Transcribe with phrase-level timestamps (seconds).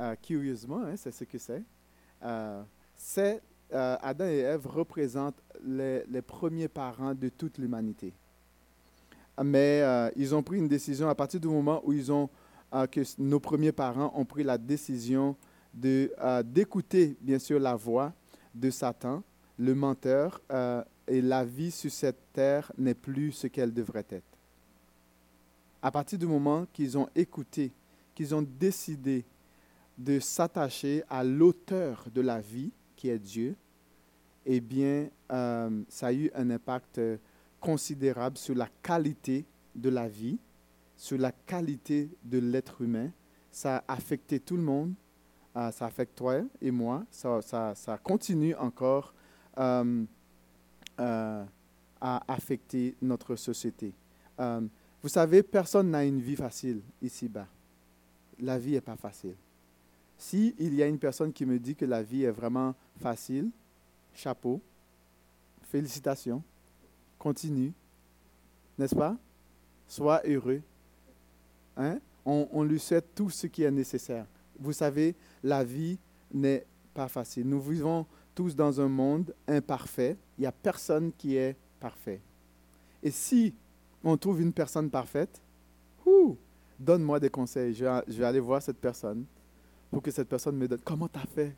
[0.00, 1.62] euh, curieusement, hein, c'est ce que c'est.
[2.22, 2.62] Euh,
[2.96, 8.14] c'est euh, Adam et Ève représentent les, les premiers parents de toute l'humanité.
[9.42, 9.82] Mais
[10.16, 12.28] ils ont pris une décision à partir du moment où ils ont
[12.90, 15.34] que nos premiers parents ont pris la décision
[15.72, 16.12] de
[16.44, 18.12] d'écouter bien sûr la voix
[18.54, 19.22] de Satan,
[19.58, 20.42] le menteur,
[21.08, 24.36] et la vie sur cette terre n'est plus ce qu'elle devrait être.
[25.80, 27.72] À partir du moment qu'ils ont écouté,
[28.14, 29.24] qu'ils ont décidé
[30.00, 33.54] de s'attacher à l'auteur de la vie, qui est Dieu,
[34.46, 37.16] eh bien, euh, ça a eu un impact euh,
[37.60, 39.44] considérable sur la qualité
[39.74, 40.38] de la vie,
[40.96, 43.10] sur la qualité de l'être humain.
[43.50, 44.94] Ça a affecté tout le monde.
[45.56, 47.04] Euh, ça affecte toi et moi.
[47.10, 49.12] Ça, ça- ça continue encore
[49.56, 49.84] à
[52.28, 53.92] affecter notre société.
[55.02, 57.46] Vous savez, personne n'a une vie facile ici-bas.
[58.38, 59.34] La vie n'est pas facile.
[60.20, 63.48] Si il y a une personne qui me dit que la vie est vraiment facile,
[64.12, 64.60] chapeau,
[65.62, 66.42] félicitations,
[67.18, 67.72] continue,
[68.76, 69.16] n'est-ce pas?
[69.88, 70.60] Sois heureux.
[71.74, 72.00] Hein?
[72.26, 74.26] On, lui souhaite tout ce qui est nécessaire.
[74.58, 75.98] Vous savez, la vie
[76.34, 77.48] n'est pas facile.
[77.48, 80.18] Nous vivons tous dans un monde imparfait.
[80.36, 82.20] Il n'y a personne qui est parfait.
[83.02, 83.54] Et si
[84.04, 85.40] on trouve une personne parfaite,
[86.78, 87.72] donne-moi des conseils.
[87.72, 87.84] Je
[88.18, 89.24] vais aller voir cette personne
[89.90, 90.80] pour que cette personne me donne.
[90.84, 91.56] Comment tu as fait?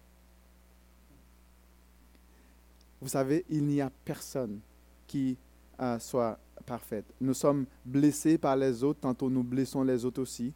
[3.01, 4.61] Vous savez, il n'y a personne
[5.07, 5.37] qui
[5.81, 7.05] euh, soit parfaite.
[7.21, 10.53] Nous sommes blessés par les autres, tantôt nous blessons les autres aussi.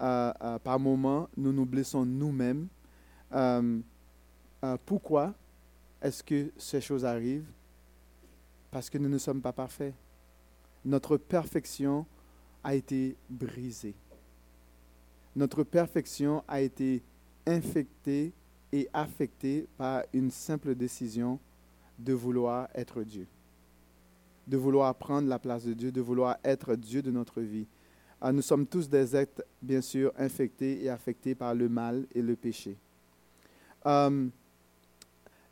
[0.00, 2.66] Euh, euh, par moments, nous nous blessons nous-mêmes.
[4.86, 5.34] Pourquoi
[6.02, 7.46] est-ce que ces choses arrivent?
[8.70, 9.94] Parce que nous ne sommes pas parfaits.
[10.84, 12.06] Notre perfection
[12.62, 13.94] a été brisée.
[15.36, 17.02] Notre perfection a été
[17.46, 18.32] infectée
[18.72, 21.38] et affectée par une simple décision
[21.98, 23.26] de vouloir être Dieu,
[24.46, 27.66] de vouloir prendre la place de Dieu, de vouloir être Dieu de notre vie.
[28.20, 32.22] Ah, Nous sommes tous des êtres, bien sûr, infectés et affectés par le mal et
[32.22, 32.76] le péché.
[33.86, 34.28] Euh,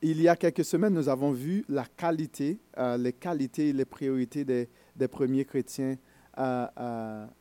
[0.05, 3.85] il y a quelques semaines, nous avons vu la qualité, euh, les qualités et les
[3.85, 4.69] priorités des,
[5.09, 5.97] premiers chrétiens
[6.39, 6.67] euh,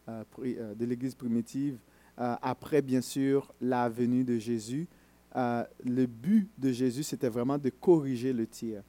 [0.08, 1.80] euh, de l'Église primitive,
[2.22, 4.88] euh, après, bien sûr, la venue de Jésus.
[5.36, 8.84] Euh, le but de Jésus, c'était vraiment de corriger le tir.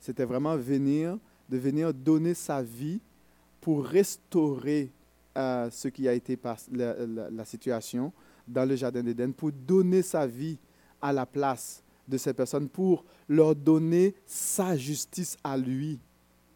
[0.00, 1.16] C'était vraiment venir,
[1.48, 3.00] de venir donner sa vie
[3.60, 4.90] pour restaurer
[5.38, 6.96] euh, ce qui a été pas- la,
[7.30, 8.12] la- situation
[8.48, 10.58] dans le Jardin d'Éden, pour donner sa vie
[11.00, 16.00] à la place de ces personnes, pour leur donner sa justice à lui.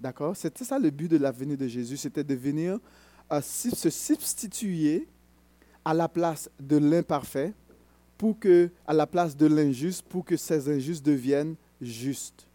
[0.01, 0.37] D'accord?
[0.37, 2.81] C'était ça le but de la venue de Jésus, c'était de venir
[3.41, 5.07] se substituer
[5.87, 7.55] à la place de l'imparfait,
[8.19, 12.49] pour que, à la place de l'injuste, pour que ces injustes deviennent justes.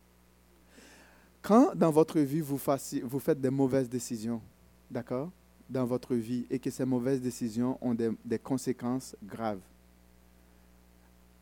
[1.42, 4.42] Quand dans votre vie, vous, faites des mauvaises décisions,
[4.90, 5.32] d'accord,
[5.70, 9.62] dans votre vie, et que ces mauvaises décisions ont des, des conséquences graves,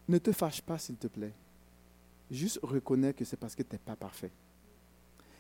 [0.08, 1.34] ne te fâche pas, s'il te plaît.
[2.30, 4.32] Juste reconnais que c'est parce que tu n'es pas parfait.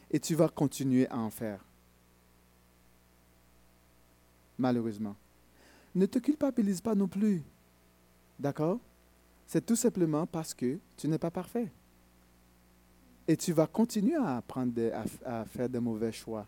[0.09, 1.63] Et tu vas continuer à en faire.
[4.57, 5.15] Malheureusement.
[5.95, 7.41] Ne te culpabilise pas non plus.
[8.39, 8.79] D'accord?
[9.47, 11.71] C'est tout simplement parce que tu n'es pas parfait.
[13.27, 14.43] Et tu vas continuer à,
[15.45, 16.45] faire des mauvais choix.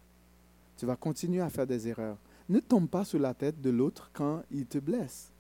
[0.78, 2.18] Tu vas continuer à faire des erreurs.
[2.50, 5.32] Ne tombe pas sur la tête de l'autre quand il te blesse.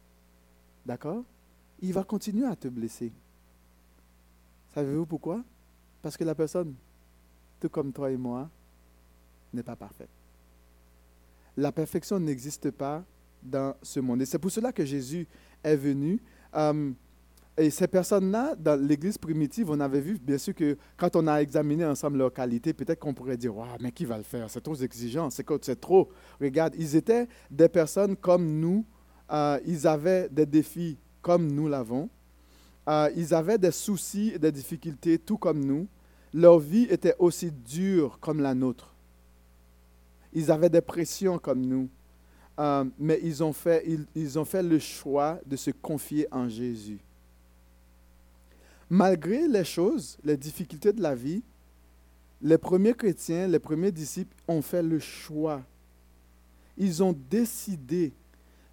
[0.85, 1.23] D'accord?
[1.81, 3.11] Il va continuer à te blesser.
[4.73, 5.43] Savez-vous pourquoi?
[6.01, 6.73] Parce que la personne,
[7.59, 8.49] tout comme toi et moi,
[9.53, 10.09] n'est pas parfaite.
[11.57, 13.03] La perfection n'existe pas
[13.41, 14.21] dans ce monde.
[14.21, 15.27] Et c'est pour cela que Jésus
[15.63, 16.21] est venu.
[16.55, 16.91] Euh,
[17.57, 21.41] et ces personnes-là, dans l'Église primitive, on avait vu, bien sûr, que quand on a
[21.41, 24.49] examiné ensemble leurs qualités, peut-être qu'on pourrait dire, Waouh, mais qui va le faire?
[24.49, 26.09] C'est trop exigeant, c'est trop.
[26.39, 28.85] Regarde, ils étaient des personnes comme nous.
[29.31, 32.09] Euh, ils avaient des défis comme nous l'avons.
[32.87, 35.87] Euh, ils avaient des soucis et des difficultés, tout comme nous.
[36.33, 38.95] Leur vie était aussi dure comme la nôtre.
[40.33, 41.89] Ils avaient des pressions comme nous.
[42.61, 46.99] Euh, mais ils ont, fait, ils, ont fait le choix de se confier en Jésus.
[48.87, 51.41] Malgré les choses, les difficultés de la vie,
[52.39, 55.63] les premiers chrétiens, les premiers disciples ont fait le choix.
[56.77, 58.13] Ils ont décidé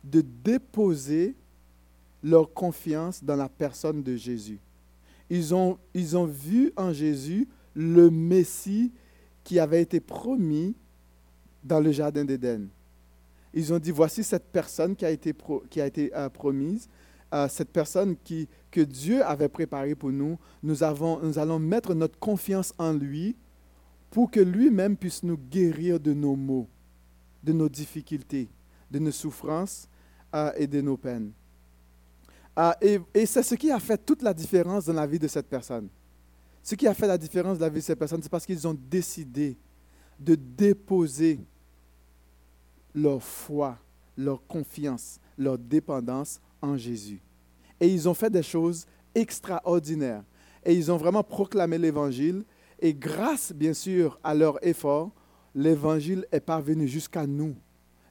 [0.05, 1.35] de déposer
[2.23, 4.58] leur confiance dans la personne de Jésus.
[5.31, 8.93] Ils ont, ils ont vu en Jésus le Messie
[9.43, 10.75] qui avait été promis
[11.64, 12.69] dans le Jardin d'Éden.
[13.55, 15.35] Ils ont dit, voici cette personne qui a été,
[16.15, 16.89] euh, promise.
[17.35, 18.17] euh, cette personne
[18.71, 23.37] que Dieu avait préparée pour nous, nous, allons mettre notre confiance en lui
[24.11, 26.69] pour que lui-même puisse nous guérir de nos maux,
[27.43, 28.49] de nos difficultés,
[28.91, 29.89] de nos souffrances
[30.35, 31.33] euh, et de nos peines.
[32.81, 35.89] Et c'est ce qui a fait toute la différence dans la vie de cette personne.
[36.62, 38.67] Ce qui a fait la différence dans la vie de cette personne, c'est parce qu'ils
[38.67, 39.56] ont décidé
[40.19, 41.41] de déposer
[43.03, 43.79] leur foi,
[44.17, 47.21] leur confiance, leur dépendance en Jésus.
[47.81, 50.25] Et ils ont fait des choses extraordinaires.
[50.65, 52.45] Et ils ont vraiment proclamé l'Évangile.
[52.81, 55.12] Et grâce, bien sûr, à leur effort,
[55.55, 57.56] l'Évangile est parvenu jusqu'à nous.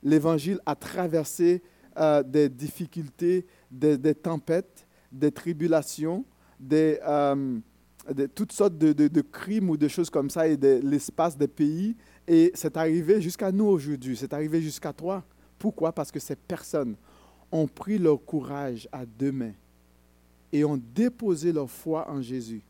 [0.01, 1.61] L'Évangile a traversé
[1.97, 6.25] euh, des difficultés, des, tempêtes, des tribulations,
[6.59, 7.59] des, euh,
[8.35, 11.95] toutes sortes de, de, crimes ou de choses comme ça et de l'espace des pays.
[12.27, 14.17] Et c'est arrivé jusqu'à nous aujourd'hui.
[14.17, 15.23] C'est arrivé jusqu'à toi.
[15.57, 15.91] Pourquoi?
[15.91, 16.95] Parce que ces personnes
[17.51, 19.53] ont pris leur courage à deux mains
[20.51, 22.61] et ont déposé leur foi en Jésus.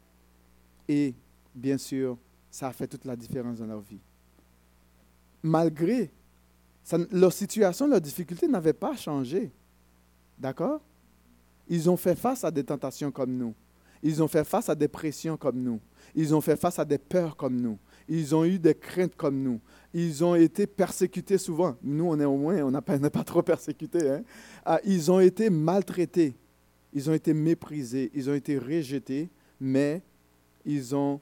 [0.87, 1.13] Et
[1.53, 2.17] bien sûr,
[2.51, 3.99] ça a fait toute la différence dans leur vie.
[5.41, 6.11] Malgré
[7.11, 9.51] leur situation, leur difficulté n'avait pas changé.
[10.37, 10.79] D'accord?
[11.67, 13.53] Ils ont fait face à des tentations comme nous.
[14.01, 15.79] Ils ont fait face à des pressions comme nous.
[16.15, 17.77] Ils ont fait face à des peurs comme nous.
[18.07, 19.59] Ils ont eu des craintes comme nous.
[19.93, 21.75] Ils ont été persécutés souvent.
[21.81, 24.09] Nous, on est au moins, on pas, pas, trop persécutés.
[24.09, 24.23] Hein.
[24.65, 26.35] Ah, ils ont été maltraités.
[26.93, 28.11] Ils ont été méprisés.
[28.13, 29.29] Ils ont été rejetés.
[29.59, 30.01] Mais
[30.65, 31.19] ils ont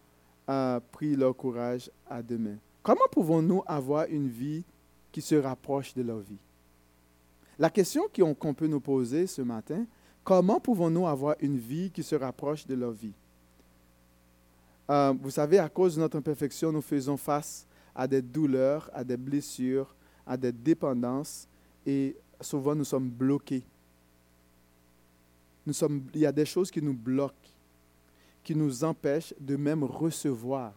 [0.47, 2.57] ah, pris leur courage à deux mains.
[2.83, 4.63] Comment pouvons-nous avoir une vie
[5.11, 6.37] qui se rapproche de leur vie?
[7.57, 8.03] La question
[8.37, 9.85] qu'on peut nous poser ce matin,
[10.23, 13.13] comment pouvons-nous avoir une vie qui se rapproche de leur vie?
[14.89, 17.65] Euh, vous savez, à cause de notre imperfection, nous faisons face
[17.95, 19.95] à des douleurs, à des blessures,
[20.25, 21.47] à des dépendances
[21.85, 23.63] et souvent nous sommes bloqués.
[25.65, 27.49] Il y a des choses qui nous bloquent,
[28.43, 30.73] qui nous empêchent de même recevoir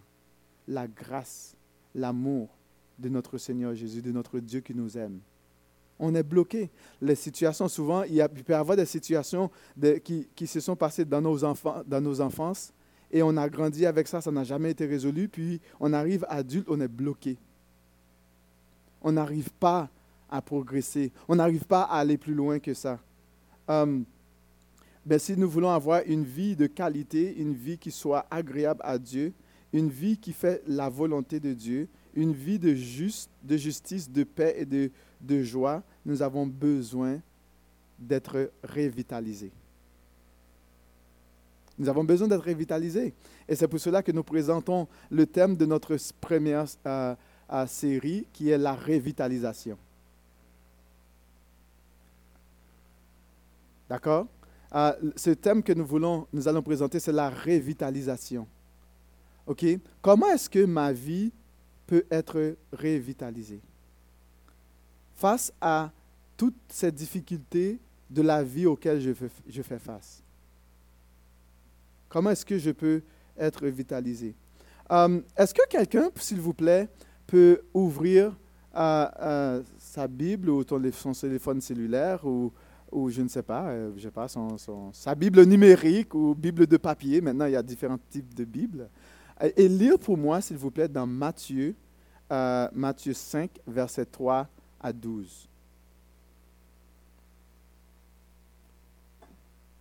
[0.67, 1.55] la grâce,
[1.95, 2.49] l'amour
[2.99, 5.21] de notre Seigneur Jésus, de notre Dieu qui nous aime.
[5.99, 6.71] On est bloqué.
[7.03, 9.51] Les situations, souvent, il, peut y avoir des situations
[10.05, 12.73] qui, qui, se sont passées dans nos, enfants, dans nos enfances
[13.11, 16.67] et on a grandi avec ça, ça n'a jamais été résolu, puis on arrive adulte,
[16.69, 17.37] on est bloqué.
[19.01, 19.89] On n'arrive pas
[20.29, 22.99] à progresser, on n'arrive pas à aller plus loin que ça.
[23.67, 24.05] Um,
[25.07, 28.99] ben, si nous voulons avoir une vie de qualité, une vie qui soit agréable à
[28.99, 29.33] Dieu,
[29.73, 34.25] une vie qui fait la volonté de Dieu, une vie de, juste, de justice, de
[34.25, 34.91] paix et de,
[35.21, 37.21] de joie, nous avons besoin
[37.99, 39.53] d'être revitalisés.
[41.79, 43.15] Nous avons besoin d'être revitalisés.
[43.49, 47.15] Et c'est pour cela que nous présentons le thème de notre première euh,
[47.53, 49.79] euh, série, qui est la revitalisation.
[53.89, 54.27] D'accord?
[54.75, 58.47] Euh, Ce thème que nous, voulons, nous allons présenter, c'est la revitalisation.
[59.47, 59.65] OK?
[60.03, 61.33] Comment est-ce que ma vie
[61.87, 63.61] peut être revitalisée?
[65.15, 65.91] Face à
[66.37, 67.79] toutes ces difficultés
[68.11, 69.13] de la vie auxquelles je
[69.49, 70.23] je fais face
[72.09, 73.03] Comment est-ce que je peux
[73.37, 74.35] être vitalisé?
[74.91, 76.89] Euh, est-ce que quelqu'un, s'il vous plaît,
[77.27, 78.35] peut ouvrir
[78.75, 82.53] euh, euh, sa Bible ou son téléphone cellulaire ou,
[83.11, 84.27] je ne sais pas, sais pas
[84.93, 87.21] sa Bible numérique ou Bible de papier?
[87.21, 88.89] Maintenant, il y a différents types de Bibles.
[89.57, 91.75] Et, lire pour moi, s'il vous plaît, dans Matthieu,
[92.31, 94.49] Matthieu 5, versets 3
[94.81, 95.49] à 12.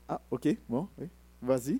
[0.10, 1.07] Ah, ok, bon, oui.
[1.41, 1.79] Vas-y.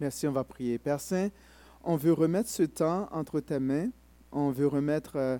[0.00, 0.78] Merci, on va prier.
[0.78, 1.28] Père Saint,
[1.82, 3.88] on veut remettre ce temps entre tes mains.
[4.30, 5.38] On veut remettre euh,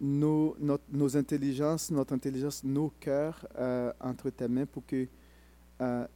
[0.00, 0.56] nos,
[1.16, 5.08] intelligences, notre intelligence, nos cœurs euh, entre tes mains pour que,
[5.80, 6.06] euh,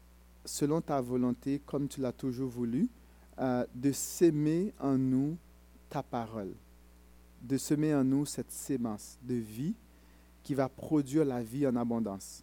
[0.44, 2.88] selon ta volonté, comme tu l'as toujours voulu,
[3.74, 5.36] de s'aimer en nous
[5.90, 6.54] ta parole,
[7.42, 9.74] de semer en nous cette sémence de vie
[10.42, 12.42] qui va produire la vie en abondance.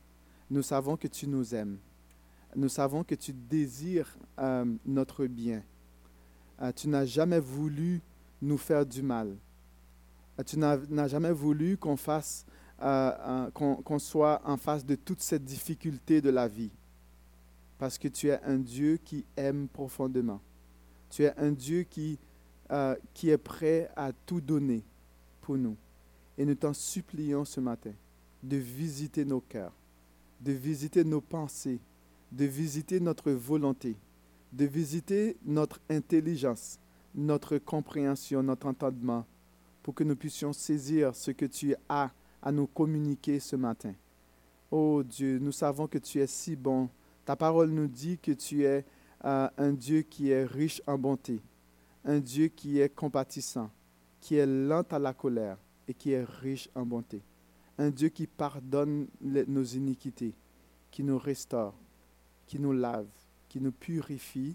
[0.51, 1.79] Nous savons que tu nous aimes.
[2.55, 5.63] Nous savons que tu désires euh, notre bien.
[6.61, 8.01] Euh, tu n'as jamais voulu
[8.41, 9.35] nous faire du mal.
[10.39, 12.45] Euh, tu n'as jamais voulu qu'on fasse,
[12.79, 16.71] qu'on soit en face de toute cette difficulté de la vie.
[17.77, 20.41] Parce que tu es un Dieu qui aime profondément.
[21.09, 22.19] Tu es un Dieu qui,
[23.13, 24.83] qui est prêt à tout donner
[25.41, 25.77] pour nous.
[26.37, 27.93] Et nous t'en supplions ce matin
[28.41, 29.73] de visiter nos cœurs,
[30.41, 31.79] de visiter nos pensées,
[32.33, 33.95] de visiter notre volonté,
[34.51, 36.79] de visiter notre intelligence,
[37.13, 39.25] notre compréhension, notre entendement,
[39.83, 42.09] pour que nous puissions saisir ce que tu as
[42.41, 43.93] à nous communiquer ce matin.
[44.71, 46.89] Oh Dieu, nous savons que tu es si bon.
[47.23, 48.83] Ta parole nous dit que tu es
[49.23, 51.39] euh, un Dieu qui est riche en bonté,
[52.03, 53.69] un Dieu qui est compatissant,
[54.19, 57.21] qui est lent à la colère et qui est riche en bonté.
[57.77, 60.33] Un Dieu qui pardonne nos iniquités,
[60.89, 61.73] qui nous restaure,
[62.53, 63.07] qui nous lave,
[63.49, 64.53] qui nous purifie,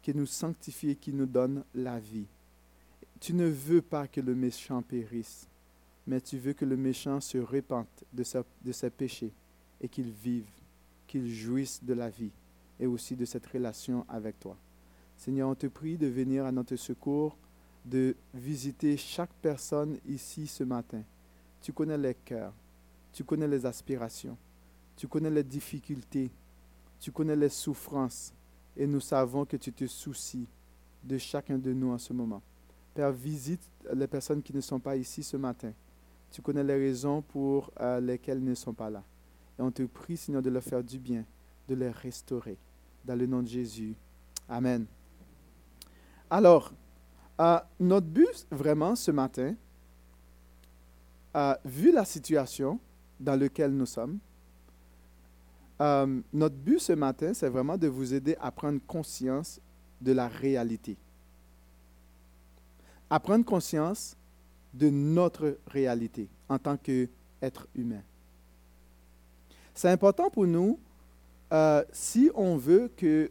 [0.00, 2.28] qui nous sanctifie et qui nous donne la vie.
[3.18, 5.48] Tu ne veux pas que le méchant périsse,
[6.06, 8.22] mais tu veux que le méchant se répande de,
[8.64, 9.32] de ses péchés
[9.80, 10.46] et qu'il vive,
[11.08, 12.30] qu'il jouisse de la vie
[12.78, 14.56] et aussi de cette relation avec toi.
[15.16, 17.36] Seigneur, on te prie de venir à notre secours,
[17.84, 21.02] de visiter chaque personne ici ce matin.
[21.60, 22.54] Tu connais les cœurs,
[23.12, 24.38] tu connais les aspirations,
[24.96, 26.30] tu connais les difficultés,
[27.02, 28.32] tu connais les souffrances
[28.76, 30.46] et nous savons que tu te soucies
[31.02, 32.40] de chacun de nous en ce moment.
[32.94, 33.60] Père, visite
[33.92, 35.72] les personnes qui ne sont pas ici ce matin.
[36.30, 39.02] Tu connais les raisons pour euh, lesquelles ils ne sont pas là.
[39.58, 41.24] Et on te prie, Seigneur, de leur faire du bien,
[41.68, 42.56] de les restaurer.
[43.04, 43.96] Dans le nom de Jésus.
[44.48, 44.86] Amen.
[46.30, 46.72] Alors,
[47.40, 49.56] euh, notre but vraiment ce matin,
[51.34, 52.78] euh, vu la situation
[53.18, 54.20] dans laquelle nous sommes,
[55.82, 59.60] euh, notre but ce matin, c'est vraiment de vous aider à prendre conscience
[60.00, 60.96] de la réalité.
[63.10, 64.16] À prendre conscience
[64.72, 68.02] de notre réalité en tant qu'être humain.
[69.74, 70.78] C'est important pour nous,
[71.52, 73.30] euh, si on veut que,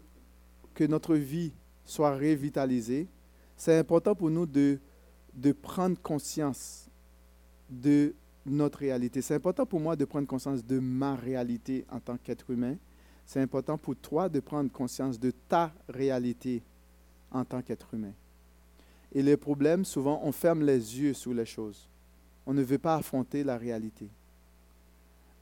[0.73, 1.53] que notre vie
[1.85, 3.07] soit revitalisée,
[3.55, 4.77] c'est important pour nous de,
[5.33, 6.89] de prendre conscience
[7.69, 8.13] de
[8.45, 9.21] notre réalité.
[9.21, 12.75] C'est important pour moi de prendre conscience de ma réalité en tant qu'être humain.
[13.25, 16.63] C'est important pour toi de prendre conscience de ta réalité
[17.31, 18.13] en tant qu'être humain.
[19.13, 21.87] Et les problèmes, souvent, on ferme les yeux sur les choses.
[22.45, 24.09] On ne veut pas affronter la réalité.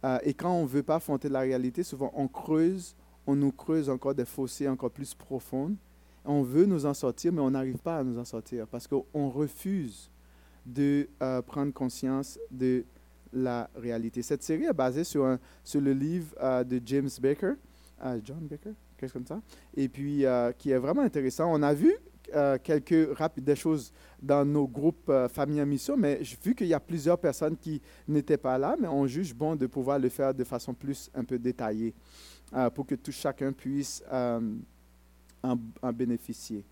[0.04, 2.96] Euh, et quand on ne veut pas affronter la réalité, souvent on creuse,
[3.28, 5.76] on nous creuse encore des fossés encore plus profonds.
[6.26, 9.30] On veut nous en sortir, mais on n'arrive pas à nous en sortir parce qu'on
[9.30, 10.10] refuse
[10.70, 12.86] de euh, prendre conscience de
[13.34, 14.22] la réalité.
[14.22, 17.54] Cette série est basée sur, sur le livre euh, de James Baker,
[18.04, 19.42] euh, John Baker, quelque chose comme ça,
[19.76, 20.26] et puis
[20.58, 21.52] qui est vraiment intéressant.
[21.52, 21.96] On a vu
[22.64, 26.80] quelques rapides des choses dans nos groupes Famille en Mission, mais vu qu'il y a
[26.80, 30.44] plusieurs personnes qui n'étaient pas là, mais on juge bon de pouvoir le faire de
[30.44, 31.96] façon plus un peu détaillée
[32.76, 34.42] pour que tout chacun puisse en,
[35.82, 36.64] en bénéficier.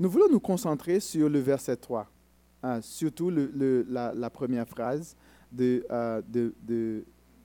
[0.00, 2.10] Nous voulons nous concentrer sur le verset 3,
[2.62, 5.16] hein, surtout la, première phrase
[5.60, 6.22] euh,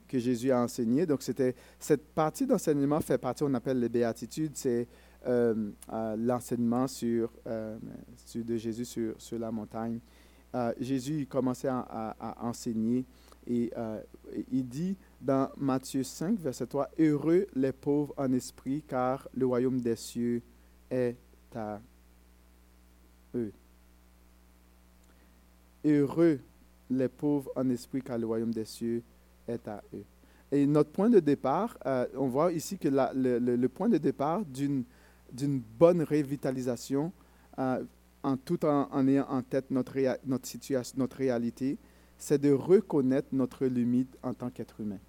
[0.07, 1.05] que Jésus a enseigné.
[1.05, 4.87] Donc, c'était cette partie d'enseignement fait partie, on appelle les béatitudes, c'est
[5.25, 9.99] euh, euh, l'enseignement sur, de Jésus sur, sur la montagne.
[10.79, 13.05] Jésus commençait à, à, enseigner
[13.45, 13.73] et
[14.49, 19.81] il dit dans Matthieu 5, verset 3, Heureux les pauvres en esprit, car le royaume
[19.81, 20.41] des cieux
[20.89, 21.17] est
[21.53, 21.81] à
[23.35, 23.51] eux.
[25.85, 26.39] Heureux
[26.89, 29.03] les pauvres en esprit, car le royaume des cieux
[29.47, 30.03] est à eux.
[30.51, 34.45] Et notre point de départ, euh, on voit ici que le, le, point de départ
[34.45, 34.85] d'une
[35.77, 37.11] bonne revitalisation,
[37.57, 37.83] euh,
[38.23, 41.77] en tout en, en, ayant en tête notre, notre situation, notre réalité,
[42.17, 44.99] c'est de reconnaître notre limite en tant qu'être humain.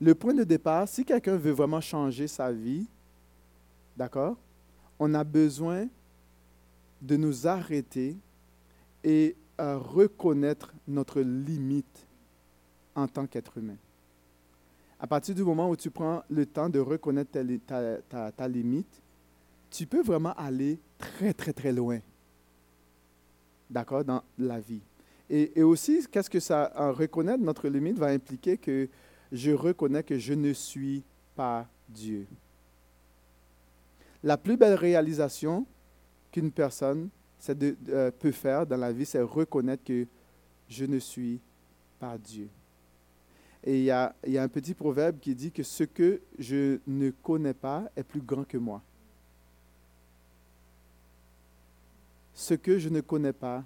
[0.00, 2.86] Le point de départ, si quelqu'un veut vraiment changer sa vie,
[3.96, 4.36] d'accord,
[4.98, 5.88] on a besoin
[7.00, 8.16] de nous arrêter
[9.04, 12.06] et euh, reconnaître notre limite
[12.94, 13.76] en tant qu'être humain.
[15.00, 17.30] À partir du moment où tu prends le temps de reconnaître
[18.08, 19.00] ta limite,
[19.70, 22.00] tu peux vraiment aller très, très, très loin.
[23.70, 24.80] D'accord, dans la vie.
[25.30, 28.88] Et, et aussi, qu'est-ce que ça, en reconnaître notre limite va impliquer que
[29.30, 31.04] je reconnais que je ne suis
[31.36, 32.26] pas Dieu.
[34.22, 35.66] La plus belle réalisation
[36.32, 37.08] qu'une personne
[37.48, 40.06] de, euh, peut faire dans la vie, c'est reconnaître que
[40.68, 41.40] je ne suis
[41.98, 42.48] pas Dieu.
[43.64, 46.20] Et il y, a, il y a un petit proverbe qui dit que ce que
[46.38, 48.82] je ne connais pas est plus grand que moi.
[52.34, 53.64] Ce que je ne connais pas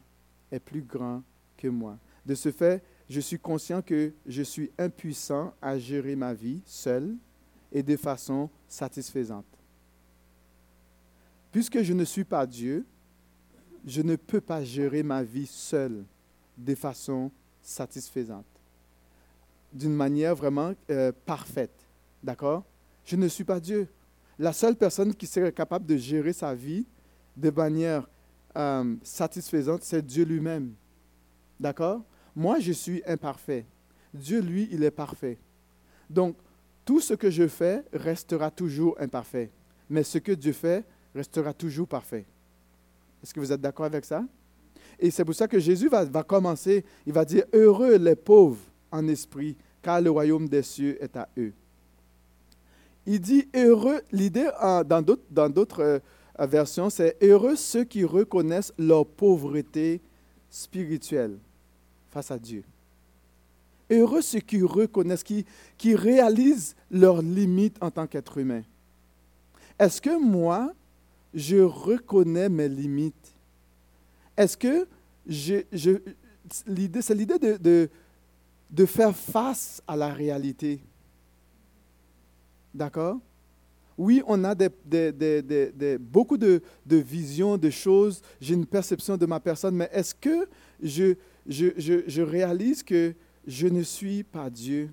[0.50, 1.22] est plus grand
[1.56, 1.98] que moi.
[2.24, 7.14] De ce fait, je suis conscient que je suis impuissant à gérer ma vie seul
[7.70, 9.44] et de façon satisfaisante.
[11.50, 12.86] Puisque je ne suis pas Dieu,
[13.86, 16.04] je ne peux pas gérer ma vie seul
[16.56, 18.46] de façon satisfaisante,
[19.72, 21.86] d'une manière vraiment euh, parfaite.
[22.22, 22.64] D'accord?
[23.04, 23.88] Je ne suis pas Dieu.
[24.38, 26.86] La seule personne qui serait capable de gérer sa vie
[27.36, 28.08] de manière
[28.56, 30.74] euh, satisfaisante, c'est Dieu lui-même.
[31.58, 32.02] D'accord?
[32.34, 33.66] Moi, je suis imparfait.
[34.12, 35.38] Dieu, lui, il est parfait.
[36.08, 36.36] Donc,
[36.84, 39.50] tout ce que je fais restera toujours imparfait.
[39.88, 40.84] Mais ce que Dieu fait
[41.14, 42.26] restera toujours parfait.
[43.22, 44.24] Est-ce que vous êtes d'accord avec ça?
[44.98, 48.60] Et c'est pour ça que Jésus va, commencer, il va dire, heureux les pauvres
[48.90, 51.52] en esprit, car le royaume des cieux est à eux.
[53.06, 54.48] Il dit heureux, l'idée
[54.86, 60.00] dans d'autres, dans d'autres euh, versions, c'est heureux ceux qui reconnaissent leur pauvreté
[60.48, 61.36] spirituelle
[62.10, 62.62] face à Dieu.
[63.90, 65.44] Heureux ceux qui reconnaissent, qui,
[65.76, 68.62] qui réalisent leurs limites en tant qu'être humain.
[69.78, 70.72] Est-ce que moi,
[71.34, 73.34] je reconnais mes limites?
[74.36, 74.86] Est-ce que
[75.26, 75.92] je, je,
[76.66, 77.88] l'idée, c'est l'idée de,
[78.70, 80.80] de, faire face à la réalité?
[82.74, 83.18] D'accord?
[83.98, 89.16] Oui, on a des, des, des, beaucoup de, de, visions, de choses, j'ai une perception
[89.16, 90.48] de ma personne, mais est-ce que
[90.82, 91.14] je,
[91.46, 93.14] je, je, je, réalise que
[93.46, 94.90] je ne suis pas Dieu?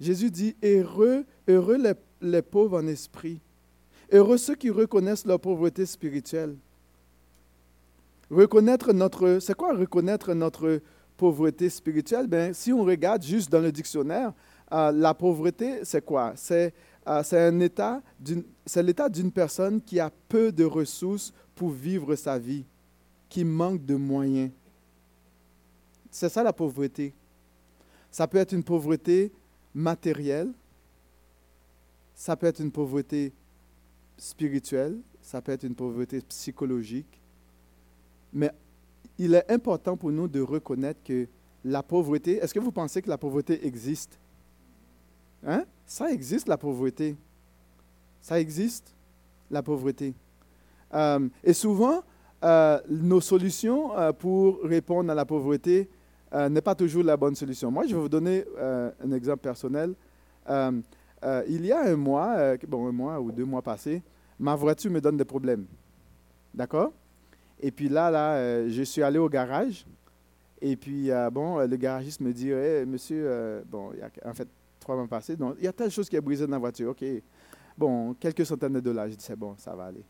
[0.00, 3.40] Jésus dit, heureux, heureux les, les pauvres en esprit,
[4.12, 6.56] Heureux ceux qui reconnaissent leur pauvreté spirituelle.
[8.30, 9.38] Reconnaître notre.
[9.40, 10.80] C'est quoi reconnaître notre
[11.16, 12.26] pauvreté spirituelle?
[12.26, 14.32] Bien, si on regarde juste dans le dictionnaire,
[14.72, 16.32] euh, la pauvreté, c'est quoi?
[16.36, 16.72] C'est
[17.08, 18.02] euh, un état
[18.66, 22.64] c'est l'état d'une personne qui a peu de ressources pour vivre sa vie,
[23.28, 24.50] qui manque de moyens.
[26.10, 27.12] C'est ça la pauvreté.
[28.10, 29.32] Ça peut être une pauvreté
[29.74, 30.52] matérielle,
[32.14, 33.32] ça peut être une pauvreté
[34.20, 37.20] spirituelle, ça peut être une pauvreté psychologique,
[38.32, 38.50] mais
[39.18, 41.26] il est important pour nous de reconnaître que
[41.64, 44.18] la pauvreté, est-ce que vous pensez que la pauvreté existe?
[45.46, 45.64] Hein?
[45.86, 47.16] Ça existe, la pauvreté.
[48.20, 48.94] Ça existe,
[49.50, 50.14] la pauvreté.
[50.94, 52.02] Euh, et souvent,
[52.44, 55.88] euh, nos solutions euh, pour répondre à la pauvreté
[56.32, 57.72] n'est pas toujours la bonne solution.
[57.72, 59.96] Moi, je vais vous donner un exemple personnel.
[61.24, 64.02] Euh, il y a un mois, euh, bon, un mois ou deux mois passés,
[64.38, 65.66] ma voiture me donne des problèmes.
[66.54, 66.92] D'accord?
[67.60, 69.84] Et puis là, là, euh, je suis allé au garage.
[70.62, 72.50] Et puis, bon, le garagiste me dit,
[72.86, 74.46] monsieur, bon, il y a, en fait,
[74.78, 76.90] trois mois passés, donc, il y a telle chose qui est brisée dans la voiture.
[76.90, 77.02] OK.
[77.78, 79.08] Bon, quelques centaines de dollars.
[79.08, 80.04] Je dis, c'est bon, ça va aller.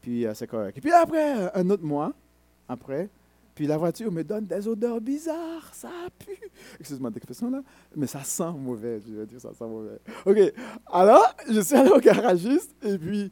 [0.00, 0.78] Puis, c'est correct.
[0.78, 2.14] Et puis après, un autre mois,
[2.66, 3.10] après,
[3.54, 6.50] puis la voiture me donne des odeurs bizarres, ça pue.
[6.80, 7.62] Excuse-moi d'expression là,
[7.94, 9.98] mais ça sent mauvais, je veux dire, ça sent mauvais.
[10.26, 10.38] OK,
[10.86, 13.30] alors je suis allé au garagiste et puis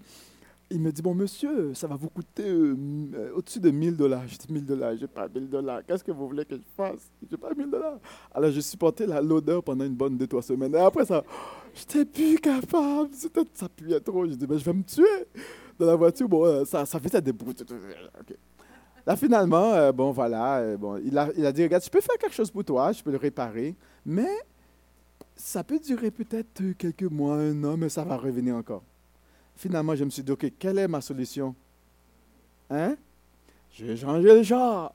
[0.72, 4.22] il me dit, bon monsieur, ça va vous coûter euh, au-dessus de 1000 dollars.
[4.28, 5.80] Je dis, 1000 dollars, je n'ai pas 1000 dollars.
[5.84, 7.10] Qu'est-ce que vous voulez que je fasse?
[7.28, 7.98] Je n'ai pas 1000 dollars.
[8.32, 10.74] Alors je supportais l'odeur pendant une bonne deux, trois semaines.
[10.74, 11.24] Et après ça,
[11.74, 13.10] je n'étais plus capable,
[13.52, 14.26] ça puait trop.
[14.26, 15.26] Je dis, ben, je vais me tuer
[15.76, 16.28] dans la voiture.
[16.28, 17.56] Bon, euh, ça, ça des bruits.
[17.60, 18.36] OK.
[19.06, 22.00] Là, finalement, euh, bon, voilà, euh, bon, il, a, il a dit, regarde, je peux
[22.00, 24.28] faire quelque chose pour toi, je peux le réparer, mais
[25.36, 28.82] ça peut durer peut-être quelques mois, un an, mais ça va revenir encore.
[29.56, 31.54] Finalement, je me suis dit, OK, quelle est ma solution?
[32.68, 32.96] Hein?
[33.72, 34.92] J'ai changé le genre.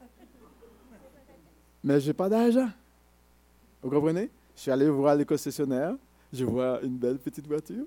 [1.83, 2.69] Mais je n'ai pas d'argent.
[3.81, 4.29] Vous comprenez?
[4.55, 5.95] Je suis allé voir le concessionnaire,
[6.31, 7.85] je vois une belle petite voiture,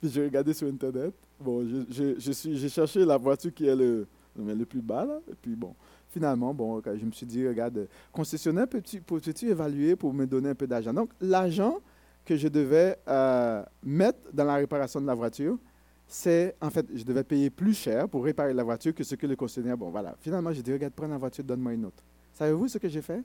[0.00, 1.14] puis j'ai regardé sur Internet.
[1.40, 5.20] Bon, j'ai je, cherché la voiture qui est le, le plus bas, là.
[5.30, 5.74] Et puis, bon,
[6.10, 10.54] finalement, bon, je me suis dit, regarde, concessionnaire, peux-tu peux évaluer pour me donner un
[10.54, 10.92] peu d'argent?
[10.92, 11.80] Donc, l'argent
[12.24, 15.58] que je devais euh, mettre dans la réparation de la voiture,
[16.06, 19.26] c'est, en fait, je devais payer plus cher pour réparer la voiture que ce que
[19.26, 20.14] le concessionnaire, bon, voilà.
[20.20, 22.02] Finalement, j'ai dit, regarde, prends la voiture, donne-moi une autre.
[22.34, 23.22] Savez-vous ce que j'ai fait?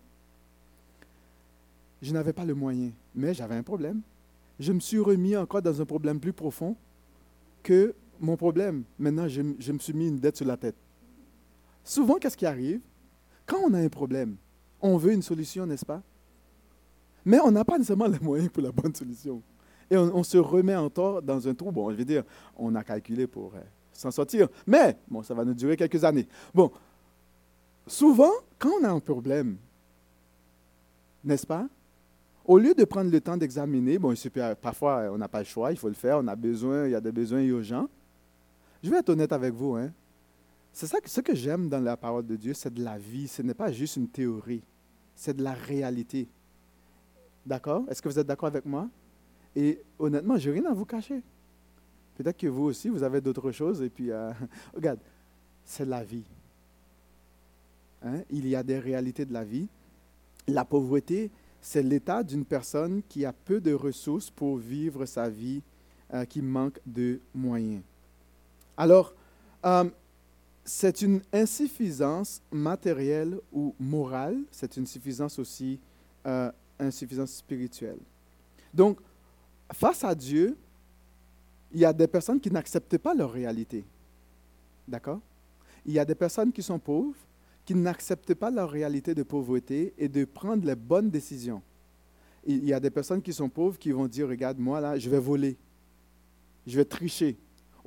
[2.02, 4.02] Je n'avais pas le moyen, mais j'avais un problème.
[4.60, 6.76] Je me suis remis encore dans un problème plus profond
[7.62, 10.76] que mon problème, maintenant, je, je me suis mis une dette sur la tête.
[11.88, 12.82] Souvent, qu'est-ce qui arrive?
[13.46, 14.36] Quand on a un problème,
[14.82, 16.02] on veut une solution, n'est-ce pas?
[17.24, 19.42] Mais on n'a pas nécessairement les moyens pour la bonne solution.
[19.90, 21.72] Et on, se remet encore dans un trou.
[21.72, 22.26] Bon, je veux dire,
[22.58, 23.62] on a calculé pour euh,
[23.94, 24.50] s'en sortir.
[24.66, 26.28] Mais, bon, ça va nous durer quelques années.
[26.54, 26.70] Bon,
[27.88, 29.56] souvent, quand on a un problème,
[31.24, 31.70] n'est-ce pas?
[32.44, 35.72] Au lieu de prendre le temps d'examiner, bon, pas- parfois on n'a pas le choix,
[35.72, 37.88] il faut le faire, on a besoin, il y a des besoins urgents.
[38.84, 39.90] Je vais être honnête avec vous, hein.
[40.78, 43.28] C'est ça que ce que j'aime dans la parole de Dieu, c'est de la vie.
[43.28, 44.62] Ce n'est pas juste une théorie,
[45.16, 46.28] c'est de la réalité.
[47.44, 47.84] D'accord?
[47.90, 48.88] Est-ce que vous êtes d'accord avec moi?
[49.56, 51.24] Et honnêtement, je n'ai rien à vous cacher.
[52.16, 53.82] Peut-être que vous aussi, vous avez d'autres choses.
[53.82, 54.32] Et puis, euh,
[54.76, 55.00] regarde,
[55.66, 56.28] c'est la vie.
[58.04, 58.22] Hein?
[58.30, 59.68] Il y a des réalités de la vie.
[60.48, 65.64] La pauvreté, c'est l'état d'une personne qui a peu de ressources pour vivre sa vie,
[66.14, 67.82] euh, qui manque de moyens.
[68.78, 69.16] Alors,
[69.66, 69.90] euh,
[70.68, 75.80] c'est une insuffisance matérielle ou morale, c'est une suffisance aussi
[76.26, 78.00] euh, insuffisance spirituelle.
[78.74, 79.00] Donc,
[79.72, 80.58] face à Dieu,
[81.72, 83.86] il y a des personnes qui n'acceptent pas leur réalité.
[84.86, 85.22] D'accord?
[85.86, 87.16] Il y a des personnes qui sont pauvres,
[87.64, 91.62] qui n'acceptent pas leur réalité de pauvreté et de prendre les bonnes décisions.
[92.46, 95.10] Il y a des personnes qui sont pauvres qui vont dire, regarde, moi là, je
[95.10, 95.56] vais voler,
[96.66, 97.38] je vais tricher.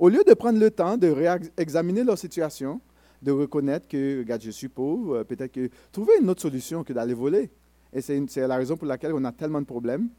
[0.01, 2.81] Au lieu de prendre le temps de réexaminer leur situation,
[3.21, 6.91] de reconnaître que, regarde, je suis pauvre, euh, peut-être que trouver une autre solution que
[6.91, 7.51] d'aller voler.
[7.93, 10.09] Et c'est la raison pour laquelle on a tellement de problèmes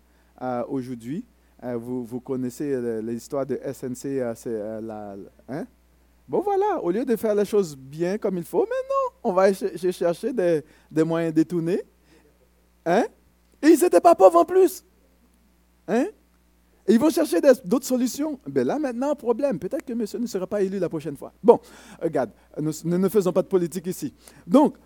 [0.40, 1.24] euh, aujourd'hui.
[1.64, 4.20] Euh, vous, connaissez l'histoire de SNC,
[5.48, 5.66] hein?
[6.28, 9.32] Bon voilà, au lieu de faire les choses bien comme il faut, mais non, on
[9.32, 11.82] va ch- ch- chercher des, des moyens détournés.
[12.86, 13.06] Hein?
[13.60, 14.84] Et ils n'étaient pas pauvres en plus.
[15.88, 16.06] Hein?
[16.88, 18.38] Ils vont chercher d'autres solutions.
[18.46, 19.58] Ben là, maintenant, problème.
[19.58, 21.32] Peut-être que monsieur ne sera pas élu la prochaine fois.
[21.42, 21.60] Bon,
[22.00, 24.12] regarde, ne faisons pas de politique ici.
[24.46, 24.76] Donc,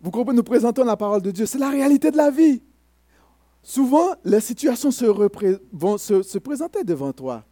[0.00, 1.46] vous comprenez, nous présentons la parole de Dieu.
[1.46, 2.62] C'est la réalité de la vie.
[3.62, 5.04] Souvent, les situations se
[5.72, 7.44] vont se, se présenter devant toi,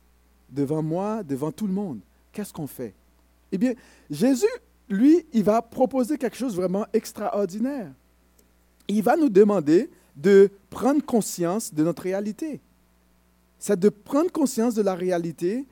[0.48, 2.00] devant moi, devant tout le monde.
[2.32, 2.94] Qu'est-ce qu'on fait?
[3.52, 3.74] Eh bien,
[4.08, 4.46] Jésus,
[4.88, 7.92] lui, il va proposer quelque chose vraiment extraordinaire.
[8.88, 12.60] Il va nous demander de prendre conscience de notre réalité.
[13.60, 15.66] C'est de prendre conscience de la réalité.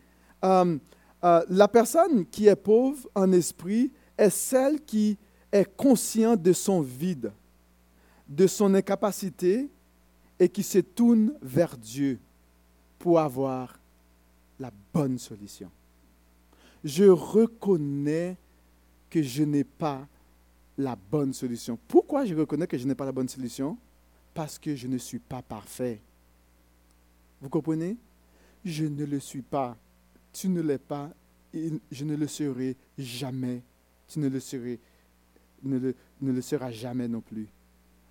[0.44, 0.78] Euh,
[1.24, 5.16] euh, la personne qui est pauvre en esprit est celle qui
[5.50, 7.32] est consciente de son vide,
[8.28, 9.70] de son incapacité
[10.38, 12.20] et qui se tourne vers Dieu
[12.98, 13.80] pour avoir
[14.60, 15.70] la bonne solution.
[16.84, 18.36] Je reconnais
[19.08, 20.06] que je n'ai pas
[20.76, 21.78] la bonne solution.
[21.88, 23.78] Pourquoi je reconnais que je n'ai pas la bonne solution?
[24.34, 26.02] Parce que je ne suis pas parfait.
[27.40, 27.96] Vous comprenez?
[28.64, 29.76] Je ne le suis pas.
[30.32, 31.10] Tu ne l'es pas.
[31.54, 33.62] je ne le serai jamais.
[34.08, 34.40] Tu ne le
[36.40, 37.48] seras jamais non plus.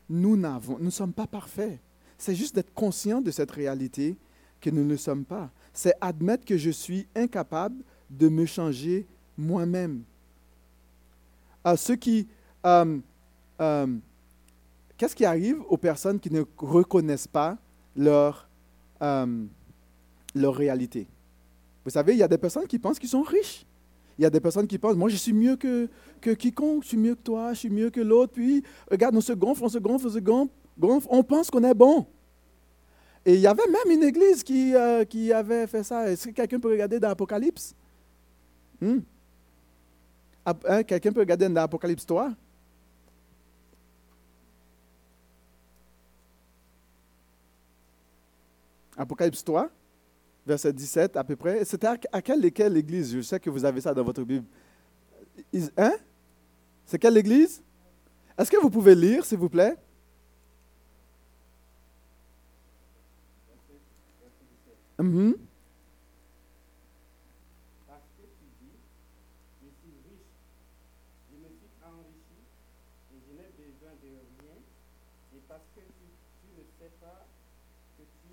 [0.10, 1.80] Nous n'avons, nous ne sommes pas parfaits.
[2.18, 4.16] C'est juste d'être conscient de cette réalité
[4.62, 5.52] que nous ne le sommes pas.
[5.74, 9.06] C'est admettre que je suis incapable de me changer
[9.38, 10.04] moi-même.
[11.64, 12.28] À ceux qui,
[12.66, 12.98] euh,
[13.62, 13.88] euh,
[14.98, 17.58] qu'est-ce qui arrive aux personnes qui ne reconnaissent pas
[17.96, 18.47] leur,
[19.02, 19.46] euh,
[20.36, 21.08] leur réalité
[21.84, 23.66] Vous savez, il y a des personnes qui pensent qu'ils sont riches.
[24.18, 25.88] Il y a des personnes qui pensent, moi je suis mieux que,
[26.22, 28.34] que quiconque, je suis mieux que toi, je suis mieux que l'autre.
[28.34, 31.74] Puis, regarde, on se gonfle, on se gonfle, on se gonfle, on pense qu'on est
[31.76, 32.08] bon.
[33.26, 36.10] Et il y avait même une église qui, euh, qui avait fait ça.
[36.10, 37.76] Est-ce que quelqu'un peut regarder dans l'Apocalypse
[38.80, 39.00] Hmm?
[40.46, 42.32] Hein, Quelqu'un peut regarder dans l'Apocalypse 3
[48.98, 49.70] Apocalypse 3,
[50.46, 51.64] verset 17 à peu près.
[51.66, 54.46] C'était à, à quelle, église Je sais que vous avez ça dans votre Bible.
[55.78, 55.94] Hein?
[56.86, 57.62] C'est quelle église?
[58.38, 59.76] Est-ce que vous pouvez lire, s'il vous plaît?
[65.00, 65.36] Mhm
[68.18, 68.78] que tu dis,
[69.62, 70.34] je suis riche,
[71.30, 72.42] je me suis enrichi
[73.14, 74.58] et je n'ai besoin de rien,
[75.36, 76.06] et parce que tu,
[76.42, 77.26] tu ne sais pas
[77.98, 78.30] que tu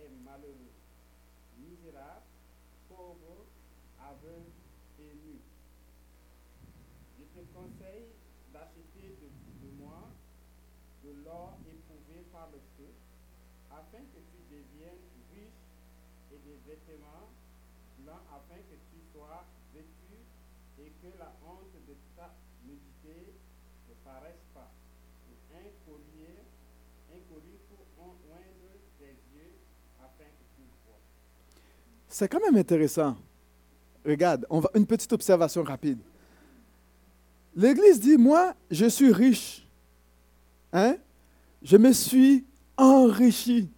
[0.00, 0.72] es malheureux,
[1.60, 2.24] misérable,
[2.88, 3.44] pauvre,
[4.00, 4.52] aveugle
[5.00, 5.36] et nu.
[7.18, 8.08] Je te conseille
[8.52, 10.08] d'acheter de, de moi
[11.04, 12.90] de l'or éprouvé par le feu,
[13.70, 15.60] afin que tu deviennes riche
[16.32, 17.30] et des vêtements
[18.02, 20.18] blancs afin que tu sois vêtu
[20.78, 22.34] et que la honte de ta
[22.66, 23.34] nudité
[23.88, 24.70] ne paraisse pas.
[25.30, 26.42] Et un collier,
[27.10, 29.54] un collier pour oindre tes yeux
[29.98, 30.98] afin que tu vois.
[32.08, 33.16] C'est quand même intéressant.
[34.04, 35.98] Regarde, on va, une petite observation rapide.
[37.54, 39.66] L'Église dit, moi, je suis riche.
[40.72, 40.96] Hein?
[41.62, 42.44] Je me suis
[42.76, 43.70] enrichi.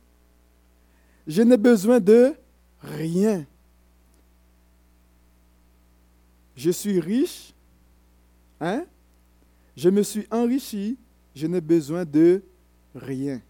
[1.27, 2.35] Je n'ai besoin de
[2.81, 3.47] rien.
[6.57, 7.55] Je suis riche.
[8.61, 8.85] Hein?
[9.77, 10.99] Je me suis enrichi.
[11.35, 12.43] Je n'ai besoin de
[12.95, 13.41] rien.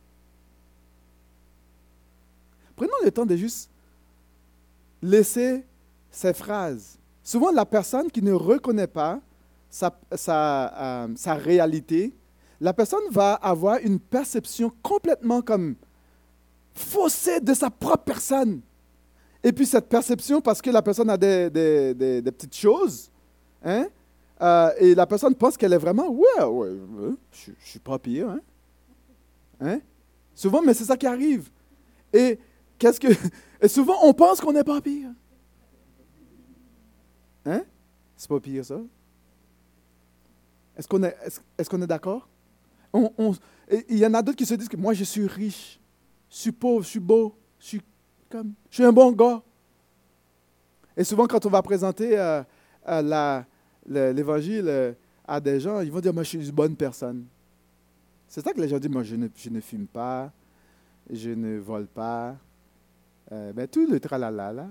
[2.76, 3.70] Prenons le temps de juste
[5.02, 5.64] laisser
[6.10, 6.98] ces phrases.
[7.22, 9.20] Souvent, la personne qui ne reconnaît pas
[9.70, 12.14] sa, sa, sa réalité,
[12.60, 15.76] la personne va avoir une perception complètement comme
[16.74, 18.60] faussée de sa propre personne.
[19.42, 23.10] Et puis cette perception, parce que la personne a des, des, des, petites choses,
[23.64, 23.86] hein,
[24.40, 26.70] euh, et la personne pense qu'elle est vraiment, ouais, ouais,
[27.32, 28.30] je, ne suis pas pire.
[28.30, 28.40] Hein?
[29.60, 29.80] Hein?
[30.34, 31.50] Souvent, mais c'est ça qui arrive.
[32.12, 32.38] Et
[32.78, 33.08] qu'est-ce que.
[33.60, 35.10] Et souvent, on pense qu'on n'est pas pire.
[37.44, 37.62] Hein?
[38.16, 38.80] C'est pas pire, ça?
[40.76, 41.16] Est-ce qu'on est,
[41.58, 42.28] est, est d'accord?
[43.88, 45.80] il y en a d'autres qui se disent que moi, je suis riche,
[46.30, 47.36] je suis pauvre, je suis beau,
[48.28, 49.42] comme, je suis un bon gars.
[50.96, 52.42] Et souvent, quand on va présenter euh,
[52.88, 53.42] euh,
[53.86, 54.92] l'évangile euh,
[55.26, 57.24] à des gens, ils vont dire, moi, je suis une bonne personne.
[58.26, 60.30] C'est ça que les gens disent, moi, je ne, je ne fume pas,
[61.08, 62.36] je ne vole pas.
[63.30, 64.68] ben, tout le tralala, là.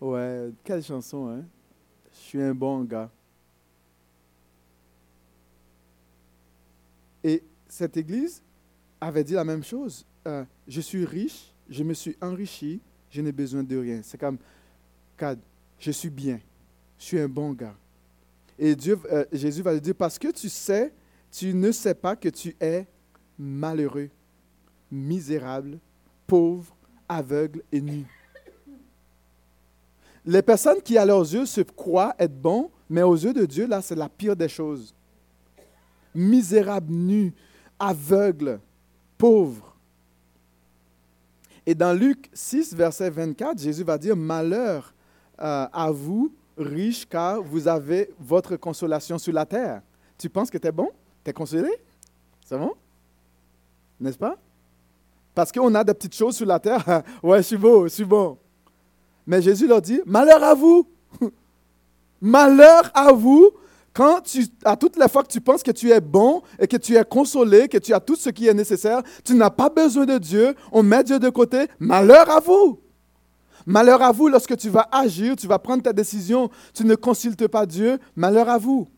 [0.00, 1.44] Ouais, quelle chanson, hein?
[2.12, 3.10] Je suis un bon gars.
[7.22, 8.42] Et cette église
[9.00, 10.06] avait dit la même chose.
[10.66, 12.80] Je suis riche, je me suis enrichi,
[13.14, 14.00] je n'ai besoin de rien.
[14.02, 14.38] C'est comme,
[15.78, 16.40] je suis bien,
[16.98, 17.76] je suis un bon gars.
[18.58, 20.92] Et Dieu, euh, Jésus va lui dire, parce que tu sais,
[21.30, 22.86] tu ne sais pas que tu es
[23.38, 24.10] malheureux,
[24.90, 25.78] misérable,
[26.26, 26.74] pauvre,
[27.08, 28.04] aveugle et nu.
[30.26, 33.68] Les personnes qui, à leurs yeux, se croient être bons, mais aux yeux de Dieu,
[33.68, 34.92] là, c'est la pire des choses.
[36.12, 37.32] Misérable, nu,
[37.78, 38.58] aveugle,
[39.16, 39.73] pauvre.
[41.66, 44.92] Et dans Luc 6, verset 24, Jésus va dire, Malheur
[45.40, 49.82] euh, à vous, riches, car vous avez votre consolation sur la terre.
[50.18, 50.90] Tu penses que tu es bon?
[51.24, 51.70] Tu es consolé?
[52.44, 52.74] C'est bon?
[53.98, 54.36] N'est-ce pas?
[55.34, 57.02] Parce qu'on a des petites choses sur la terre.
[57.22, 58.38] ouais, je suis beau, je suis bon.
[59.26, 60.86] Mais Jésus leur dit, malheur à vous.
[62.20, 63.50] malheur à vous
[63.94, 66.76] quand tu, à toutes les fois que tu penses que tu es bon et que
[66.76, 70.04] tu es consolé, que tu as tout ce qui est nécessaire, tu n'as pas besoin
[70.04, 72.80] de Dieu, on met Dieu de côté, malheur à vous.
[73.66, 77.46] Malheur à vous lorsque tu vas agir, tu vas prendre ta décision, tu ne consultes
[77.46, 78.88] pas Dieu, malheur à vous.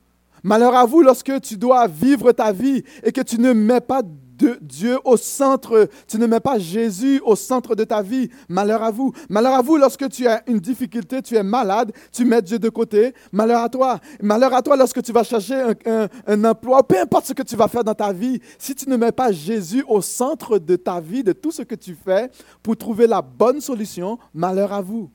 [0.43, 4.03] Malheur à vous lorsque tu dois vivre ta vie et que tu ne mets pas
[4.37, 5.89] de Dieu au centre.
[6.07, 8.29] Tu ne mets pas Jésus au centre de ta vie.
[8.49, 9.13] Malheur à vous.
[9.29, 12.69] Malheur à vous lorsque tu as une difficulté, tu es malade, tu mets Dieu de
[12.69, 13.15] côté.
[13.33, 14.01] Malheur à toi.
[14.21, 17.57] Malheur à toi lorsque tu vas chercher un, un, emploi, peu importe ce que tu
[17.57, 18.41] vas faire dans ta vie.
[18.59, 21.75] Si tu ne mets pas Jésus au centre de ta vie, de tout ce que
[21.75, 22.31] tu fais
[22.63, 25.11] pour trouver la bonne solution, malheur à vous.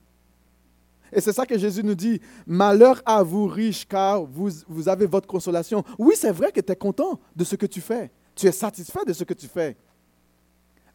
[1.14, 2.22] Et c'est ça que Jésus nous dit.
[2.48, 5.84] Malheur à vous riches, car vous, vous avez votre consolation.
[6.00, 8.12] Oui, c'est vrai que tu es content de ce que tu fais.
[8.36, 9.76] Tu es satisfait de ce que tu fais.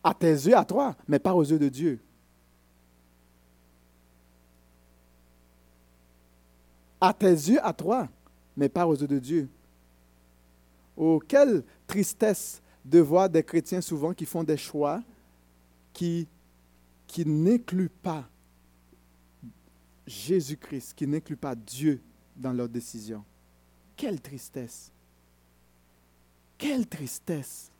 [0.02, 2.00] À tes yeux, à toi, mais pas aux yeux de Dieu.
[7.00, 8.08] À tes yeux, à toi,
[8.56, 9.48] mais pas aux yeux de Dieu.
[10.96, 15.02] Oh, quelle tristesse de voir des chrétiens souvent qui font des choix
[15.92, 16.28] qui,
[17.06, 18.28] qui n'incluent pas
[20.06, 22.00] Jésus-Christ, qui n'incluent pas Dieu
[22.36, 23.24] dans leurs décisions.
[23.96, 24.92] Quelle tristesse.
[26.58, 27.70] Quelle tristesse.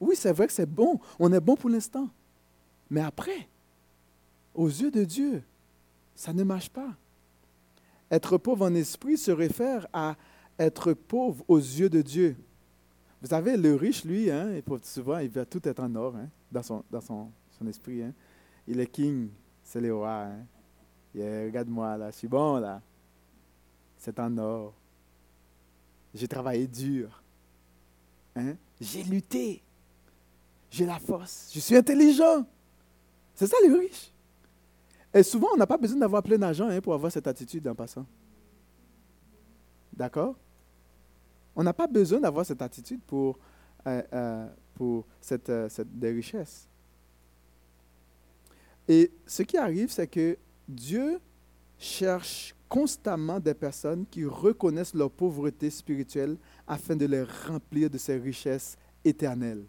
[0.00, 1.00] Oui, c'est vrai que c'est bon.
[1.18, 2.08] On est bon pour l'instant.
[2.90, 3.48] Mais après,
[4.54, 5.42] aux yeux de Dieu,
[6.14, 6.94] ça ne marche pas.
[8.10, 10.16] Être pauvre en esprit se réfère à
[10.58, 12.36] être pauvre aux yeux de Dieu.
[13.20, 16.62] Vous savez, le riche, lui, hein, souvent, il veut tout être en or hein, dans,
[16.62, 17.32] son
[17.66, 18.02] esprit.
[18.02, 18.12] Hein.
[18.68, 19.28] Il est king,
[19.62, 20.26] c'est le roi.
[20.26, 20.46] Hein.
[21.14, 22.80] Regarde-moi, là, je suis bon, là.
[23.98, 24.74] C'est en or.
[26.14, 27.22] J'ai travaillé dur.
[28.36, 28.56] Hein?
[28.80, 29.62] J'ai lutté.
[30.70, 31.50] J'ai la force.
[31.52, 32.46] Je suis intelligent.
[33.34, 34.12] C'est ça les riches.
[35.12, 37.74] Et souvent, on n'a pas besoin d'avoir plein d'argent hein, pour avoir cette attitude en
[37.74, 38.06] passant.
[39.92, 40.36] D'accord?
[41.54, 43.38] On n'a pas besoin d'avoir cette attitude pour,
[43.86, 46.68] euh, euh, pour cette, euh, cette, des richesses.
[48.86, 50.36] Et ce qui arrive, c'est que
[50.68, 51.18] Dieu
[51.78, 56.36] cherche constamment des personnes qui reconnaissent leur pauvreté spirituelle
[56.66, 59.64] afin de les remplir de ses richesses éternelles.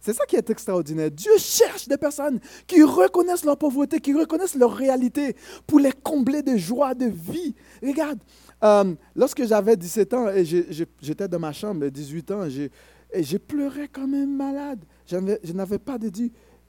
[0.00, 1.10] C'est ça qui est extraordinaire.
[1.10, 5.34] Dieu cherche des personnes qui reconnaissent leur pauvreté, qui reconnaissent leur réalité
[5.66, 7.56] pour les combler de joie, de vie.
[7.82, 8.20] Regarde,
[8.62, 13.88] euh, lorsque j'avais 17 ans et j'étais dans ma chambre, 18 ans, et j'ai pleuré
[13.88, 14.84] comme un malade.
[15.06, 15.98] Je n'avais pas.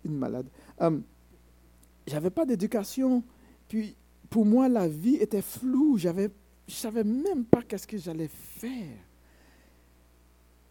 [0.04, 0.48] Une malade.
[0.82, 0.98] Euh,
[2.08, 3.24] j'avais pas d'éducation.
[3.68, 3.96] Puis,
[4.30, 5.98] pour moi, la vie était floue.
[5.98, 6.30] Je ne
[6.68, 8.98] savais même pas qu'est-ce que j'allais faire.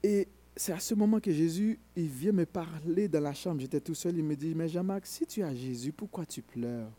[0.03, 3.61] Et c'est à ce moment que Jésus, il vient me parler dans la chambre.
[3.61, 4.17] J'étais tout seul.
[4.17, 6.91] Il me dit, mais Jean-Marc, si tu as Jésus, pourquoi tu pleures?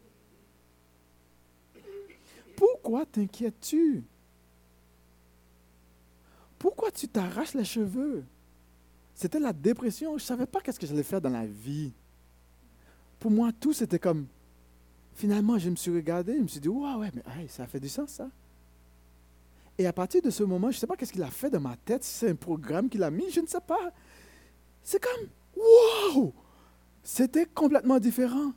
[2.56, 4.04] Pourquoi t'inquiètes-tu?
[6.60, 8.24] Pourquoi tu t'arraches les cheveux?
[9.14, 10.18] C'était la dépression.
[10.18, 11.92] Je ne savais pas qu'est-ce que j'allais faire dans la vie.
[13.20, 14.28] Pour moi, tout c'était comme...
[15.18, 17.90] Finalement, je me suis regardé, je me suis dit, ouais, ouais, mais ça fait du
[17.90, 18.30] sens, ça.
[19.76, 21.60] Et à partir de ce moment, je ne sais pas qu'est-ce qu'il a fait dans
[21.60, 23.92] ma tête, si c'est un programme qu'il a mis, je ne sais pas.
[24.84, 26.32] C'est comme, wow!
[27.02, 28.52] C'était complètement différent.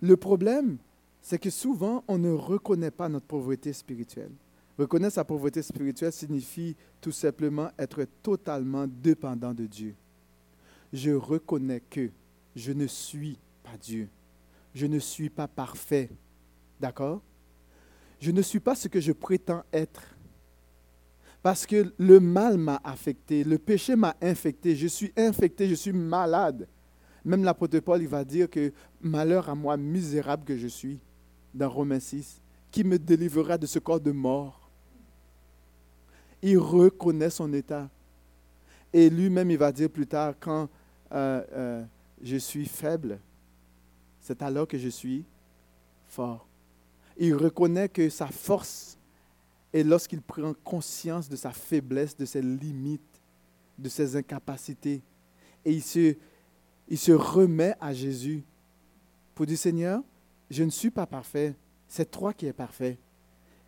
[0.00, 0.78] Le problème,
[1.20, 4.30] c'est que souvent, on ne reconnaît pas notre pauvreté spirituelle.
[4.78, 9.96] Reconnaître sa pauvreté spirituelle signifie tout simplement être totalement dépendant de Dieu.
[10.94, 12.08] Je reconnais que
[12.54, 14.08] je ne suis pas Dieu.
[14.72, 16.08] Je ne suis pas parfait.
[16.80, 17.20] D'accord?
[18.20, 20.02] Je ne suis pas ce que je prétends être.
[21.42, 25.92] Parce que le mal m'a affecté, le péché m'a infecté, je suis infecté, je suis
[25.92, 26.68] malade.
[27.24, 31.00] Même l'apôtre Paul, il va dire que malheur à moi, misérable que je suis,
[31.52, 34.70] dans Romains 6, qui me délivrera de ce corps de mort.
[36.40, 37.90] Il reconnaît son état.
[38.92, 40.68] Et lui-même, il va dire plus tard, quand
[41.12, 41.84] euh, euh,
[42.22, 43.18] je suis faible,
[44.20, 45.24] c'est alors que je suis
[46.06, 46.46] fort.
[47.16, 48.98] Il reconnaît que sa force
[49.72, 53.20] est lorsqu'il prend conscience de sa faiblesse, de ses limites,
[53.78, 55.02] de ses incapacités.
[55.64, 56.16] Et il se,
[56.88, 58.44] il se remet à Jésus
[59.34, 60.02] pour dire, Seigneur,
[60.50, 61.54] je ne suis pas parfait,
[61.88, 62.98] c'est toi qui es parfait.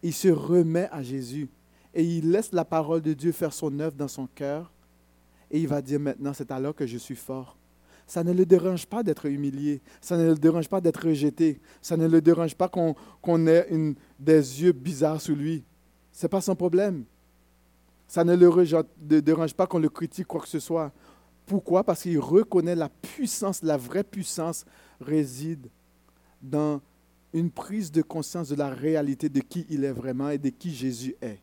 [0.02, 1.48] Il se remet à Jésus
[1.94, 4.70] et il laisse la parole de Dieu faire son œuvre dans son cœur.
[5.50, 7.56] Et il va dire maintenant, c'est alors que je suis fort.
[8.06, 9.80] Ça ne le dérange pas d'être humilié.
[10.00, 11.60] Ça ne le dérange pas d'être rejeté.
[11.82, 15.64] Ça ne le dérange pas qu'on ait des yeux bizarres sur lui.
[16.12, 17.04] Ce n'est pas son problème.
[18.06, 20.92] Ça ne le dérange pas qu'on le critique quoi que ce soit.
[21.46, 21.82] Pourquoi?
[21.82, 24.64] Parce qu'il reconnaît la puissance, la vraie puissance
[25.00, 25.66] réside
[26.40, 26.80] dans
[27.32, 30.72] une prise de conscience de la réalité de qui il est vraiment et de qui
[30.72, 31.40] Jésus est.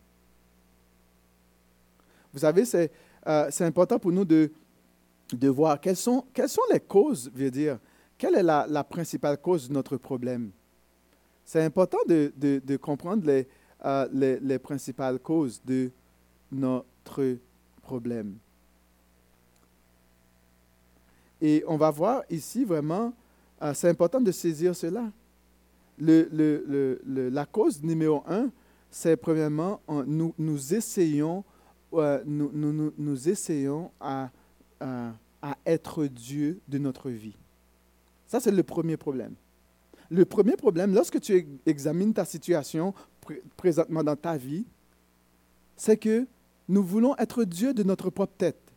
[2.34, 2.90] Vous savez, c'est
[3.28, 4.52] euh, important pour nous de,
[5.32, 7.80] de voir quelles sont, quelles sont les causes, je veux dire,
[8.18, 10.52] quelle est la, principale cause de notre problème?
[11.46, 13.48] C'est important de, de, comprendre les,
[13.84, 15.92] euh, les, les, principales causes de
[16.52, 17.38] notre
[17.82, 18.38] problème.
[21.42, 23.14] Et on va voir ici vraiment,
[23.62, 25.12] euh, c'est important de saisir cela.
[26.00, 28.50] Le, le, le, la cause numéro un,
[28.90, 31.44] c'est premièrement, nous, nous essayons,
[32.26, 34.30] nous, nous, essayons à,
[34.80, 37.36] à être Dieu de notre vie.
[38.28, 39.36] Ça, c'est le premier problème.
[40.10, 42.94] Le premier problème, lorsque tu examines ta situation
[43.58, 44.66] présentement dans ta vie,
[45.76, 46.28] c'est que
[46.68, 48.74] nous voulons être Dieu de notre propre tête.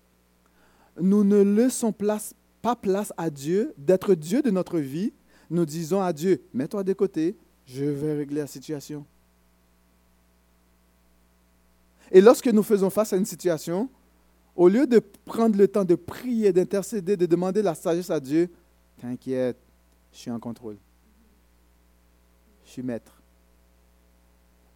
[1.01, 5.13] Nous ne laissons pas place à Dieu d'être Dieu de notre vie.
[5.51, 9.05] Nous disons à Dieu, mets-toi de côté, je vais régler la situation.
[12.11, 13.89] Et lorsque nous faisons face à une situation,
[14.55, 18.49] au lieu de prendre le temps de prier, d'intercéder, de demander la sagesse à Dieu,
[19.01, 19.59] t'inquiète,
[20.13, 20.77] je suis en contrôle.
[22.65, 23.13] Je suis maître.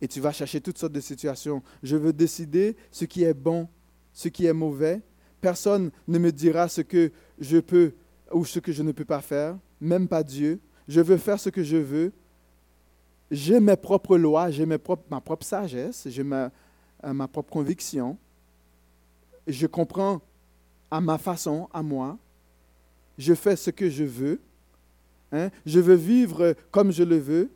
[0.01, 1.63] Et tu vas chercher toutes sortes de situations.
[1.83, 3.69] Je veux décider ce qui est bon,
[4.13, 5.01] ce qui est mauvais.
[5.41, 7.93] Personne ne me dira ce que je peux
[8.33, 10.61] ou ce que je ne peux pas faire, même pas Dieu.
[10.89, 12.13] Je veux faire ce que je veux.
[13.31, 16.51] J'ai mes propres lois, j'ai ma propre sagesse, j'ai ma,
[17.05, 18.19] euh, ma propre conviction
[19.47, 20.21] je comprends
[20.91, 22.19] à ma façon, à moi.
[23.19, 24.41] Je fais ce que je veux.
[25.33, 25.51] Hein.
[25.67, 27.51] Je veux vivre comme je le veux.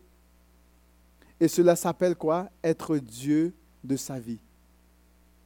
[1.40, 2.51] Et cela s'appelle quoi?
[2.62, 4.38] Être Dieu de sa vie.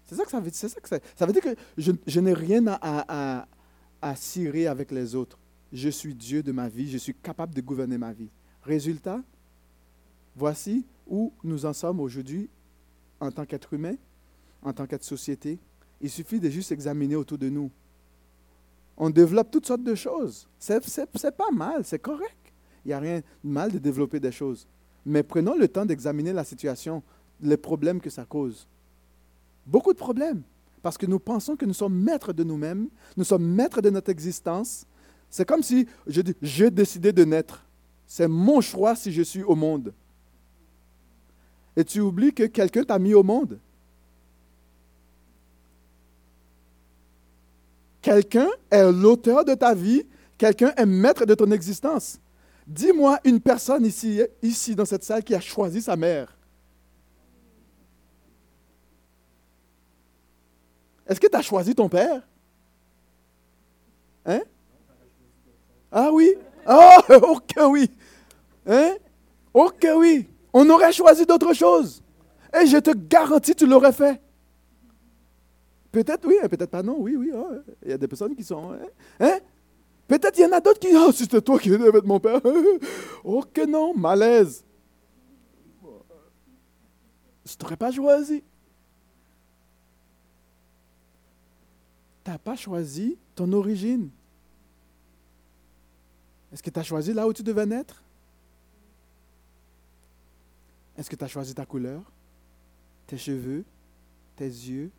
[0.04, 0.54] C'est ça que ça veut dire.
[0.54, 3.48] Ça, que ça, veut dire que je, n'ai rien à, à,
[4.02, 5.38] à cirer avec les autres.
[5.72, 6.90] Je suis Dieu de ma vie.
[6.90, 8.30] Je suis capable de gouverner ma vie.
[8.62, 9.22] Résultat,
[10.36, 12.50] voici où nous en sommes aujourd'hui
[13.20, 13.94] en tant qu'être humain,
[14.62, 15.58] en tant qu'être société,
[16.00, 17.70] il suffit de juste examiner autour de nous.
[18.96, 20.48] On développe toutes sortes de choses.
[20.58, 22.52] C'est pas mal, c'est correct.
[22.84, 24.66] Il n'y a rien de mal de développer des choses.
[25.04, 27.02] Mais prenons le temps d'examiner la situation,
[27.40, 28.66] les problèmes que ça cause.
[29.66, 30.42] Beaucoup de problèmes.
[30.82, 34.10] parce que nous pensons que nous sommes maîtres de nous-mêmes, nous sommes maîtres de notre
[34.10, 34.86] existence.
[35.28, 37.64] C'est comme si je dis, j'ai décidé de naître.
[38.06, 39.92] C'est mon choix si je suis au monde.
[41.78, 43.60] Et tu oublies que quelqu'un t'a mis au monde.
[48.02, 50.04] Quelqu'un est l'auteur de ta vie,
[50.36, 52.18] quelqu'un est maître de ton existence.
[52.66, 56.36] Dis-moi une personne ici, ici dans cette salle qui a choisi sa mère.
[61.06, 62.26] Est-ce que tu as choisi ton père?
[64.26, 64.42] Hein?
[65.92, 66.34] Ah oui?
[66.66, 67.88] Ah, oh que oui!
[68.66, 68.96] Hein?
[69.54, 70.28] Oh que oui!
[70.60, 72.02] On aurait choisi d'autres choses.
[72.60, 74.20] Et je te garantis, tu l'aurais fait.
[75.92, 77.30] Peut-être oui, hein, peut-être pas non, oui, oui.
[77.32, 78.72] Ah, il y a des personnes qui sont.
[78.72, 78.80] Hein?
[79.20, 79.38] hein?
[80.08, 80.88] Peut-être il y en a d'autres qui.
[80.96, 82.40] Oh, c'était toi qui devais être mon père.
[83.24, 84.64] oh que non, malaise.
[87.46, 88.42] Je t'aurais pas choisi.
[92.24, 94.10] Tu n'as pas choisi ton origine.
[96.52, 98.02] Est-ce que tu as choisi là où tu devais naître?
[100.98, 102.02] Est-ce que tu as choisi ta couleur,
[103.06, 103.64] tes cheveux,
[104.34, 104.90] tes yeux,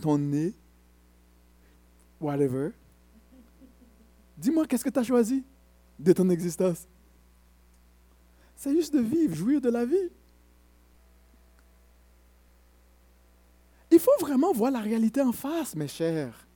[0.00, 0.54] ton nez,
[2.20, 2.70] whatever?
[4.38, 5.42] Dis-moi, qu'est-ce que tu as choisi
[5.98, 6.86] de ton existence?
[8.54, 10.10] C'est juste de vivre, jouir de la vie.
[13.90, 16.46] Il faut vraiment voir la réalité en face, mes chers.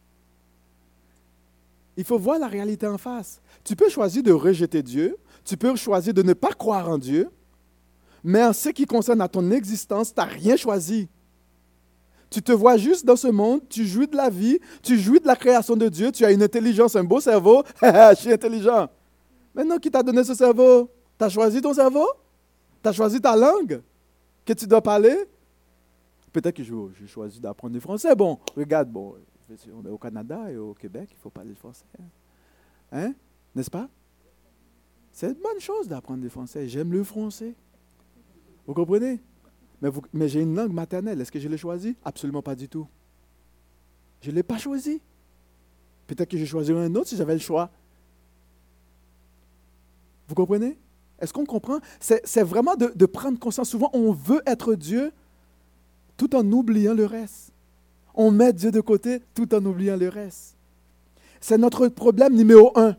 [1.97, 3.41] Il faut voir la réalité en face.
[3.65, 7.29] Tu peux choisir de rejeter Dieu, tu peux choisir de ne pas croire en Dieu,
[8.23, 11.09] mais en ce qui concerne à ton existence, tu n'as rien choisi.
[12.31, 15.27] Tu te vois juste dans ce monde, tu jouis de la vie, tu jouis de
[15.27, 17.65] la création de Dieu, tu as une intelligence, un beau cerveau.
[17.83, 18.89] je suis intelligent.
[19.53, 20.89] Maintenant, qui t'a donné ce cerveau?
[21.19, 22.07] Tu as choisi ton cerveau?
[22.83, 23.83] Tu as choisi ta langue
[24.47, 25.17] que tu dois parler?
[26.33, 28.15] Peut-être que j'ai choisi d'apprendre le français.
[28.15, 29.17] Bon, regarde, bon,
[29.75, 31.85] on est au Canada et au Québec, il faut parler le français.
[32.93, 33.13] Hein?
[33.57, 33.89] N'est-ce pas?
[35.13, 36.69] C'est une bonne chose d'apprendre le français.
[36.69, 37.55] J'aime le français.
[38.71, 39.19] Vous comprenez?
[40.13, 41.21] Mais, j'ai une langue maternelle.
[41.21, 42.87] Est-ce que je l'ai choisi Absolument pas du tout.
[44.23, 45.03] Je ne l'ai pas choisi.
[46.07, 47.69] Peut-être que j'ai choisi un autre si j'avais le choix.
[50.29, 50.79] Vous comprenez?
[51.19, 51.81] Est-ce qu'on comprend?
[51.99, 53.71] C'est vraiment de, prendre conscience.
[53.71, 55.11] Souvent, on veut être Dieu
[56.17, 57.53] tout en oubliant le reste.
[58.15, 60.55] On met Dieu de côté tout en oubliant le reste.
[61.41, 62.95] C'est notre problème numéro un.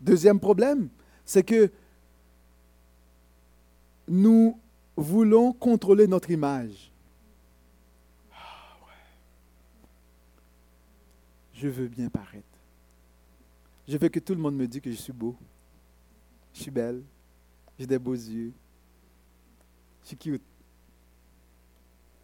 [0.00, 0.88] Deuxième problème,
[1.24, 1.70] c'est que
[4.12, 4.60] nous
[4.94, 6.92] voulons contrôler notre image.
[8.30, 8.76] Ah,
[11.54, 12.44] je veux bien paraître.
[13.88, 15.34] Je veux que tout le monde me dise que je suis beau.
[16.52, 17.02] Je suis belle.
[17.78, 18.52] J'ai des beaux yeux.
[20.02, 20.42] Je suis cute.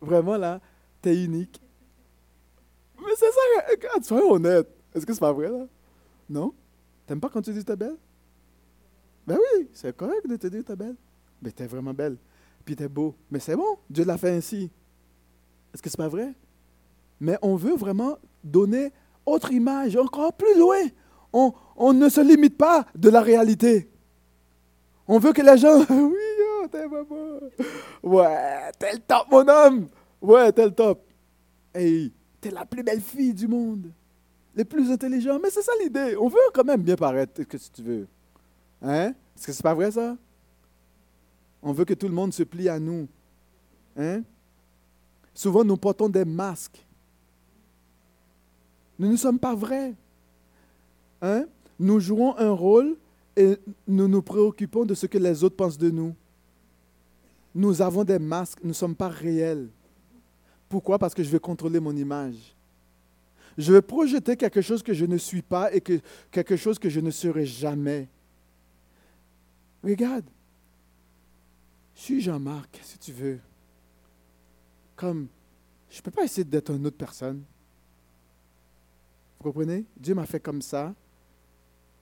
[0.02, 0.60] Vraiment là,
[1.00, 1.58] t'es unique.
[2.98, 4.68] Mais c'est ça, sois honnête.
[4.94, 5.66] Est-ce que c'est pas vrai là?
[6.28, 6.52] Non?
[7.06, 7.96] T'aimes pas quand tu dis t'es belle?
[9.26, 10.96] Ben oui, c'est correct de te dire t'es belle.
[11.42, 12.16] Mais t'es vraiment belle
[12.68, 13.14] puis t'es beau.
[13.30, 14.70] Mais c'est bon, Dieu l'a fait ainsi.
[15.72, 16.34] Est-ce que c'est pas vrai?
[17.18, 18.92] Mais on veut vraiment donner
[19.24, 20.82] autre image, encore plus loin.
[21.32, 23.88] On, on ne se limite pas de la réalité.
[25.06, 26.14] On veut que les gens, oui,
[26.62, 27.40] oh, t'es beau.
[28.02, 29.88] Ouais, t'es le top, mon homme.
[30.20, 31.02] Ouais, t'es le top.
[31.74, 33.90] Hey, t'es la plus belle fille du monde.
[34.54, 35.38] Les plus intelligents.
[35.42, 36.16] Mais c'est ça l'idée.
[36.20, 38.06] On veut quand même bien paraître, que si tu veux.
[38.82, 39.14] Hein?
[39.34, 40.18] Est-ce que c'est pas vrai ça?
[41.62, 43.08] On veut que tout le monde se plie à nous.
[43.96, 44.22] Hein?
[45.34, 46.84] Souvent, nous portons des masques.
[48.98, 49.94] Nous ne sommes pas vrais.
[51.22, 51.46] Hein?
[51.78, 52.96] Nous jouons un rôle
[53.36, 53.56] et
[53.86, 56.14] nous nous préoccupons de ce que les autres pensent de nous.
[57.54, 59.68] Nous avons des masques, nous ne sommes pas réels.
[60.68, 60.98] Pourquoi?
[60.98, 62.54] Parce que je veux contrôler mon image.
[63.56, 66.00] Je veux projeter quelque chose que je ne suis pas et que,
[66.30, 68.08] quelque chose que je ne serai jamais.
[69.82, 70.24] Regarde,
[72.00, 73.40] suis Jean-Marc, si tu veux.
[74.96, 75.28] Comme,
[75.90, 77.42] je ne peux pas essayer d'être une autre personne.
[79.38, 79.84] Vous comprenez?
[79.96, 80.94] Dieu m'a fait comme ça.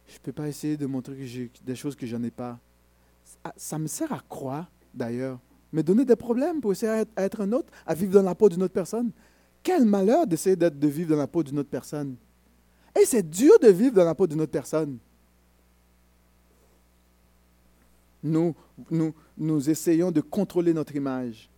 [0.07, 2.30] Je ne peux pas essayer de montrer que j'ai des choses que je n'en ai
[2.30, 2.59] pas.
[3.57, 5.38] Ça, me sert à croire, d'ailleurs?
[5.72, 8.49] Me donner des problèmes pour essayer d'être être un autre, à vivre dans la peau
[8.49, 9.11] d'une autre personne?
[9.62, 12.16] Quel malheur d'essayer de vivre dans la peau d'une autre personne.
[12.99, 14.99] Et c'est dur de vivre dans la peau d'une autre personne.
[18.27, 18.55] Nous,
[18.91, 21.49] nous, nous essayons de contrôler notre image.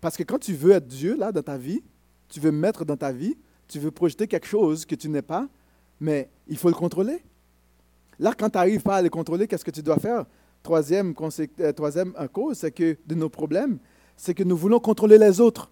[0.00, 1.82] Parce que quand tu veux être Dieu, là, dans ta vie,
[2.28, 3.36] tu veux mettre dans ta vie,
[3.68, 5.48] tu veux projeter quelque chose que tu n'es pas,
[6.00, 7.22] mais il faut le contrôler.
[8.18, 10.26] Là, quand tu n'arrives pas à le contrôler, qu'est-ce que tu dois faire?
[10.62, 11.14] Troisième,
[11.60, 13.78] euh, troisième cause, c'est que de nos problèmes,
[14.16, 15.70] c'est que nous voulons contrôler les autres.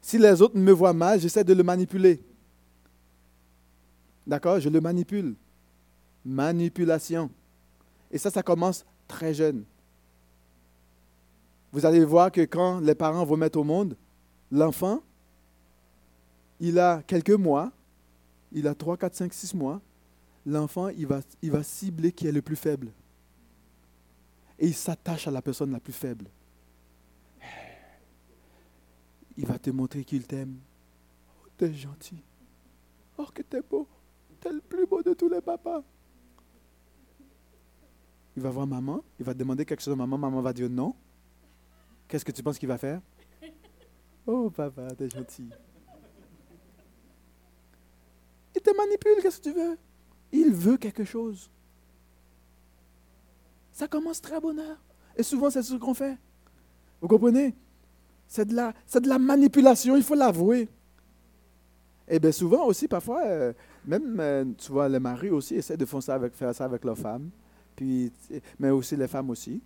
[0.00, 2.20] Si les autres me voient mal, j'essaie de le manipuler.
[4.26, 4.60] D'accord?
[4.60, 5.34] Je le manipule.
[6.24, 7.30] Manipulation.
[8.10, 9.64] Et ça, ça commence très jeune.
[11.72, 13.96] Vous allez voir que quand les parents vont mettre au monde,
[14.50, 15.02] l'enfant,
[16.58, 17.70] il a quelques mois,
[18.52, 19.80] il a 3, 4, 5, 6 mois,
[20.44, 22.92] l'enfant, il va, il va cibler qui est le plus faible.
[24.58, 26.26] Et il s'attache à la personne la plus faible.
[29.36, 30.58] Il va te montrer qu'il t'aime.
[31.28, 32.22] Oh, t'es gentil.
[33.16, 33.86] Oh, que t'es beau.
[34.40, 35.82] T'es le plus beau de tous les papas.
[38.36, 40.94] Il va voir maman, il va demander quelque chose à maman, maman va dire non.
[42.06, 43.00] Qu'est-ce que tu penses qu'il va faire?
[44.26, 45.48] Oh papa, t'es gentil.
[48.54, 49.78] Il te manipule, qu'est-ce que tu veux?
[50.32, 51.50] Il veut quelque chose.
[53.72, 54.78] Ça commence très heure.
[55.16, 56.18] Et souvent, c'est ce qu'on fait.
[57.00, 57.54] Vous comprenez?
[58.26, 60.68] C'est de, la, de la manipulation, il faut l'avouer.
[62.06, 63.52] Et bien souvent aussi, parfois, euh,
[63.84, 66.84] même, euh, tu vois, les maris aussi essaient de faire ça avec, faire ça avec
[66.84, 67.30] leurs femmes.
[68.58, 69.62] Mais aussi les femmes aussi.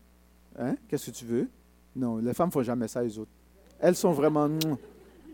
[0.58, 0.76] Hein?
[0.88, 1.48] Qu'est-ce que tu veux?
[1.96, 3.30] Non, les femmes ne font jamais ça, les autres.
[3.78, 4.48] Elles sont vraiment...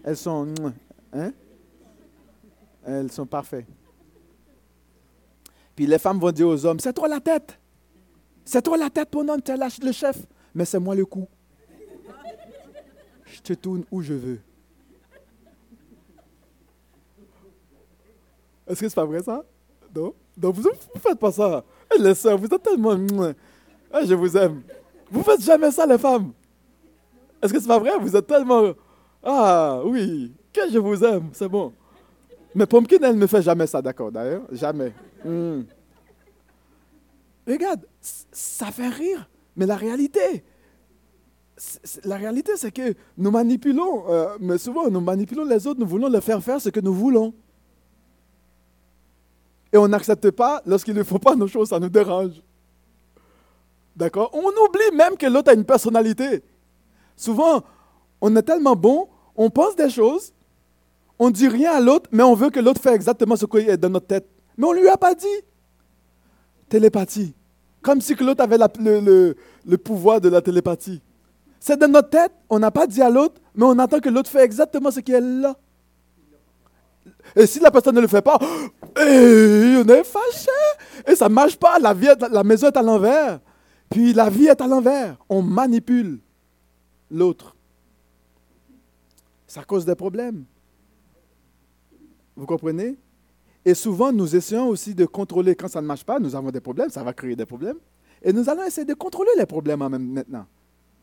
[0.03, 0.53] Elles sont...
[1.13, 1.33] Hein?
[2.85, 3.67] Elles sont parfaites.
[5.77, 7.59] Puis les femmes vont dire aux hommes, c'est toi la tête.
[8.45, 10.27] C'est toi la tête, ton homme, tu es le chef.
[10.55, 11.29] Mais c'est moi le coup.
[13.25, 14.41] Je te tourne où je veux.
[18.67, 19.45] Est-ce que c'est pas vrai ça?
[19.95, 20.15] Non?
[20.37, 21.65] Donc vous ne faites pas ça.
[21.99, 22.97] Les soeurs, vous êtes tellement...
[23.93, 24.63] Ah, je vous aime.
[25.11, 26.33] Vous faites jamais ça, les femmes.
[27.43, 27.93] Est-ce que c'est pas vrai?
[28.01, 28.73] Vous êtes tellement...
[29.23, 31.73] Ah, oui, que je vous aime, c'est bon.
[32.55, 34.43] Mais Pumpkin, elle ne fait jamais ça, d'accord, d'ailleurs.
[34.53, 34.93] Jamais.
[35.25, 35.63] Hmm.
[37.47, 40.45] Regarde, ça fait rire, mais la réalité,
[42.05, 46.09] la réalité, c'est que nous manipulons, euh, mais souvent nous manipulons les autres, nous voulons
[46.09, 47.35] leur faire faire ce que nous voulons.
[49.73, 52.43] Et on n'accepte pas lorsqu'ils ne font pas nos choses, ça nous dérange.
[53.97, 54.31] D'accord?
[54.33, 56.43] On oublie même que l'autre a une personnalité.
[57.17, 57.63] Souvent,
[58.21, 60.33] on est tellement bon, on pense des choses,
[61.19, 63.59] on ne dit rien à l'autre, mais on veut que l'autre fasse exactement ce qui
[63.59, 64.27] est dans notre tête.
[64.57, 65.27] Mais on ne lui a pas dit.
[66.69, 67.35] Télépathie.
[67.83, 71.03] Comme si l'autre avait le, le, pouvoir de la télépathie.
[71.59, 74.31] C'est dans notre tête, on n'a pas dit à l'autre, mais on attend que l'autre
[74.31, 75.57] fasse exactement ce qui est là.
[77.37, 78.39] Et si la personne ne le fait pas,
[78.97, 80.51] on est fâché.
[81.07, 81.79] Et ça ne marche pas.
[81.79, 83.41] La, vie la maison est à l'envers.
[83.89, 85.17] Puis la vie est à l'envers.
[85.29, 86.21] On manipule
[87.11, 87.57] l'autre.
[89.47, 90.45] Ça cause des problèmes.
[92.37, 92.97] Vous comprenez?
[93.65, 95.55] Et souvent, nous essayons aussi de contrôler.
[95.55, 97.77] Quand ça ne marche pas, nous avons des problèmes, ça va créer des problèmes.
[98.23, 100.47] Et nous allons essayer de contrôler les problèmes même maintenant.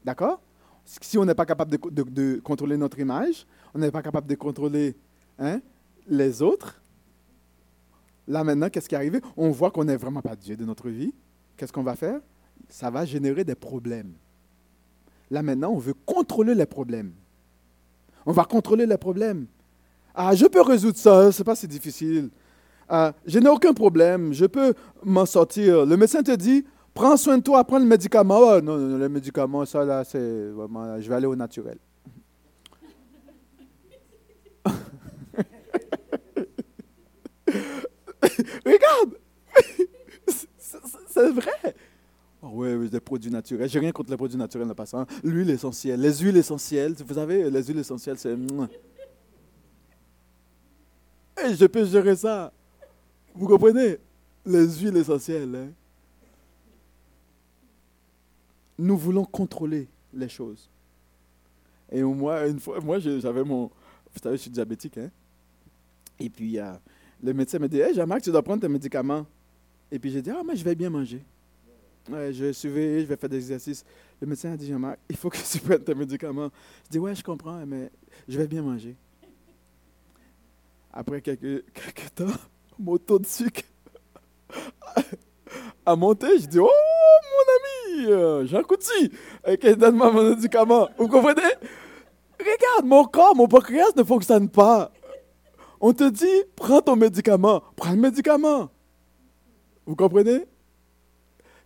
[0.04, 0.40] D'accord?
[0.86, 4.96] Si on n'est pas capable de, contrôler notre image, on n'est pas capable de contrôler
[5.38, 5.60] hein,
[6.08, 6.82] les autres,
[8.28, 9.22] là maintenant, qu'est-ce qui est arrivé?
[9.36, 11.14] On voit qu'on n'est vraiment pas Dieu de notre vie.
[11.56, 12.20] Qu'est-ce qu'on va faire?
[12.70, 14.14] Ça va générer des problèmes.
[15.32, 17.14] Là maintenant, on veut contrôler les problèmes.
[18.26, 19.48] On va contrôler les problèmes.
[20.14, 22.30] Ah, je peux résoudre ça, c'est pas si difficile.
[22.90, 25.86] Ah, je n'ai aucun problème, je peux m'en sortir.
[25.86, 28.40] Le médecin te dit, prends soin de toi, prends le médicament.
[28.40, 31.78] Oh, non, non, le médicament, ça là, c'est vraiment, je vais aller au naturel.
[38.68, 39.18] Regarde,
[40.58, 41.76] c'est vrai.
[42.42, 43.70] Oh, oui, des produits naturels.
[43.70, 45.06] J'ai rien contre les produits naturels en passant.
[45.24, 46.96] L'huile essentielle, les huiles essentielles.
[47.06, 48.36] Vous savez, les huiles essentielles, c'est
[51.46, 52.52] et je peux gérer ça.
[53.36, 53.98] Vous comprenez?
[54.46, 55.56] Les huiles essentielles.
[55.56, 55.70] Hein.
[58.80, 60.70] Nous voulons contrôler les choses.
[61.92, 63.66] Et moi, une fois, moi, j'avais mon.
[64.14, 64.98] Vous savez, je suis diabétique.
[64.98, 65.10] Hein?
[66.20, 66.74] Et puis, euh,
[67.24, 69.26] le médecin me dit Hey, Jean-Marc, tu dois prendre tes médicaments.
[69.92, 71.24] Et puis, j'ai dit Ah, mais je vais bien manger.
[72.10, 73.84] je vais suivre, je vais faire des exercices.
[74.22, 76.50] Le médecin a dit Jean-Marc, il faut que tu prennes tes médicaments.
[76.86, 77.92] Je dis Ouais, je comprends, mais
[78.28, 78.96] je vais bien manger.
[80.94, 81.42] Après quelques,
[81.74, 82.26] quelques temps,
[82.80, 83.62] mon taux de sucre
[85.86, 86.40] a monté.
[86.40, 89.12] Je dis, oh mon ami, euh, Jean Couty,
[89.78, 90.90] donne-moi mon médicament.
[90.98, 91.54] Vous comprenez?
[92.40, 94.92] Regarde, mon corps, mon pancréas ne fonctionne pas.
[95.80, 97.62] On te dit, prends ton médicament.
[97.76, 98.70] Prends le médicament.
[99.86, 100.46] Vous comprenez?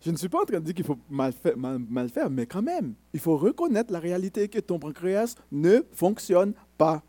[0.00, 2.94] Je ne suis pas en train de dire qu'il faut mal faire, mais quand même,
[3.12, 7.02] il faut reconnaître la réalité que ton pancréas ne fonctionne pas.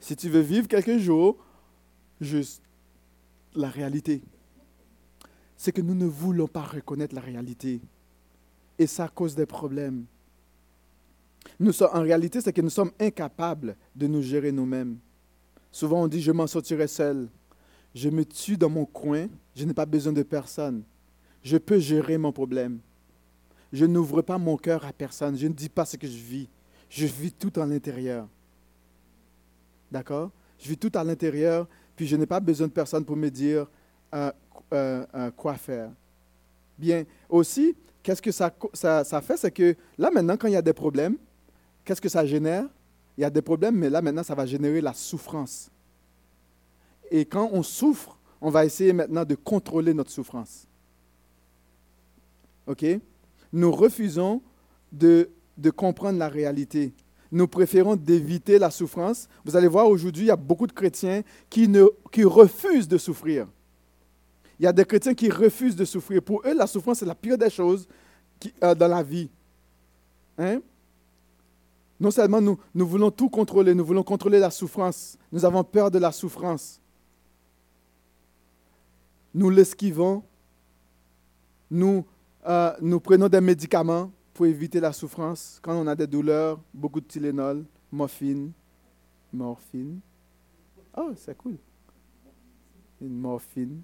[0.00, 1.38] Si tu veux vivre quelques jours,
[2.20, 2.60] juste
[3.54, 4.22] la réalité.
[5.56, 7.80] C'est que nous ne voulons pas reconnaître la réalité.
[8.80, 10.04] Et ça cause des problèmes.
[11.60, 14.98] Nous sommes, en réalité, c'est que nous sommes incapables de nous gérer nous-mêmes.
[15.74, 17.26] Souvent, on dit, je m'en sortirai seul.
[17.96, 20.84] Je me tue dans mon coin, je n'ai pas besoin de personne.
[21.42, 22.78] Je peux gérer mon problème.
[23.72, 25.36] Je n'ouvre pas mon cœur à personne.
[25.36, 26.48] Je ne dis pas ce que je vis.
[26.88, 28.28] Je vis tout à l'intérieur.
[29.90, 30.30] D'accord?
[30.60, 31.66] Je vis tout à l'intérieur,
[31.96, 33.66] puis je n'ai pas besoin de personne pour me dire
[34.14, 34.30] euh,
[34.72, 35.90] euh, euh, quoi faire.
[36.78, 40.56] Bien, aussi, qu'est-ce que ça, ça, ça fait, c'est que là maintenant, quand il y
[40.56, 41.16] a des problèmes,
[41.84, 42.66] qu'est-ce que ça génère?
[43.16, 45.70] Il y a des problèmes, mais là maintenant, ça va générer la souffrance.
[47.10, 50.66] Et quand on souffre, on va essayer maintenant de contrôler notre souffrance.
[52.66, 52.84] OK?
[53.52, 54.42] Nous refusons
[54.90, 55.30] de,
[55.76, 56.92] comprendre la réalité.
[57.30, 59.28] Nous préférons d'éviter la souffrance.
[59.44, 61.66] Vous allez voir, aujourd'hui, il y a beaucoup de chrétiens qui,
[62.24, 63.46] refusent de souffrir.
[64.58, 66.22] Il y a des chrétiens qui refusent de souffrir.
[66.22, 67.88] Pour eux, la souffrance, c'est la pire des choses
[68.62, 69.28] euh, dans la vie.
[70.38, 70.60] Hein?
[72.04, 75.16] Non seulement nous, nous voulons tout contrôler, nous voulons contrôler la souffrance.
[75.32, 76.78] Nous avons peur de la souffrance.
[79.32, 80.22] Nous l'esquivons.
[81.70, 82.04] Nous,
[82.46, 85.58] euh, nous prenons des médicaments pour éviter la souffrance.
[85.62, 88.52] Quand on a des douleurs, beaucoup de Tylenol, morphine.
[89.32, 90.00] Morphine.
[90.94, 91.56] Oh, c'est cool.
[93.00, 93.80] Une morphine.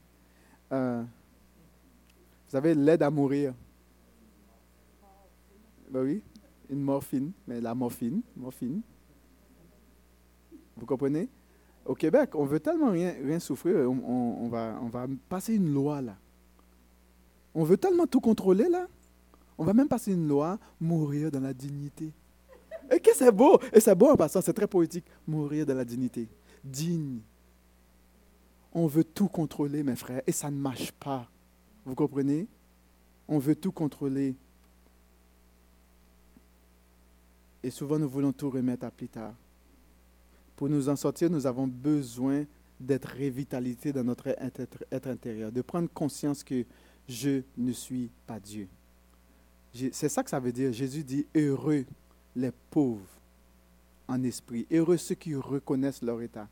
[0.70, 1.02] Euh,
[2.50, 3.54] vous avez l'aide à mourir.
[5.90, 6.22] Ben oui,
[6.70, 8.80] une morphine, mais la morphine, morphine.
[10.76, 11.28] Vous comprenez?
[11.84, 16.16] Au Québec, on veut tellement rien, souffrir, on, va, on va passer une loi là.
[17.54, 18.86] On veut tellement tout contrôler là.
[19.58, 22.12] On va même passer une loi, mourir dans la dignité.
[22.90, 23.58] Et que c'est beau!
[23.72, 25.04] Et c'est beau en passant, c'est très poétique.
[25.26, 26.28] Mourir dans la dignité.
[26.64, 27.20] Digne.
[28.72, 31.28] On veut tout contrôler, mes frères, et ça ne marche pas.
[31.84, 32.46] Vous comprenez?
[33.26, 34.36] On veut tout contrôler.
[37.62, 39.34] Et souvent, nous voulons tout remettre à plus tard.
[40.56, 42.44] Pour nous en sortir, nous avons besoin
[42.78, 46.64] d'être revitalité dans notre être intérieur, de prendre conscience que
[47.08, 48.68] je ne suis pas Dieu.
[49.92, 50.72] C'est ça que ça veut dire.
[50.72, 51.84] Jésus dit, heureux
[52.34, 53.00] les pauvres
[54.08, 56.48] en esprit, heureux ceux qui reconnaissent leur état.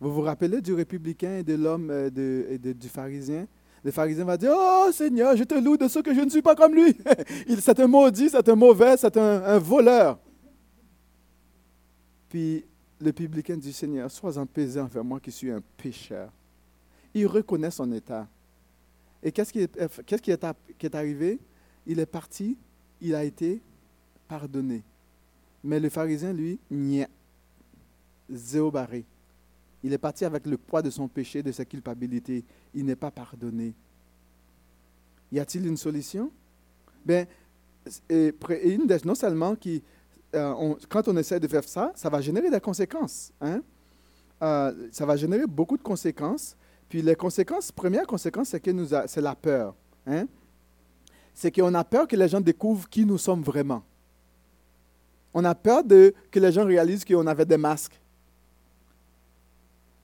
[0.00, 3.46] Vous vous rappelez du républicain et de l'homme euh, de, du pharisien?
[3.82, 6.42] Le pharisien va dire Oh Seigneur, je te loue de ce que je ne suis
[6.42, 6.96] pas comme lui.
[7.60, 10.18] c'est un maudit, c'est un mauvais, c'est un, voleur.
[12.30, 12.64] Puis
[13.00, 16.32] le publicain dit Seigneur, sois apaisé envers moi qui suis un pécheur.
[17.12, 18.26] Il reconnaît son état.
[19.22, 21.38] Et qu'est-ce qui est, qu'est-ce qui est, arrivé?
[21.86, 22.56] Il est parti,
[23.00, 23.60] il a été
[24.28, 24.82] pardonné.
[25.62, 27.04] Mais le pharisien, lui, n'y
[28.30, 29.04] zéro barré.
[29.82, 32.44] Il est parti avec le poids de son péché, de sa culpabilité.
[32.72, 33.74] Il n'est pas pardonné.
[35.32, 36.30] Y a-t-il une solution?
[37.04, 37.26] Ben,
[38.08, 39.82] une des, non seulement qui,
[40.34, 43.32] euh, quand on essaie de faire ça, ça va générer des conséquences.
[43.40, 43.62] Hein?
[44.42, 46.56] Euh, ça va générer beaucoup de conséquences.
[46.88, 49.74] Puis les conséquences, première conséquence, c'est que nous, c'est la peur.
[50.06, 50.26] Hein?
[51.34, 53.82] C'est qu'on a peur que les gens découvrent qui nous sommes vraiment.
[55.32, 58.00] On a peur de, que les gens réalisent qu'on avait des masques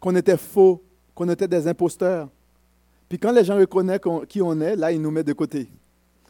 [0.06, 0.82] qu'on était faux,
[1.14, 2.28] qu'on était des imposteurs.
[3.08, 5.68] Puis quand les gens reconnaissent qui on est, là, ils nous mettent de côté.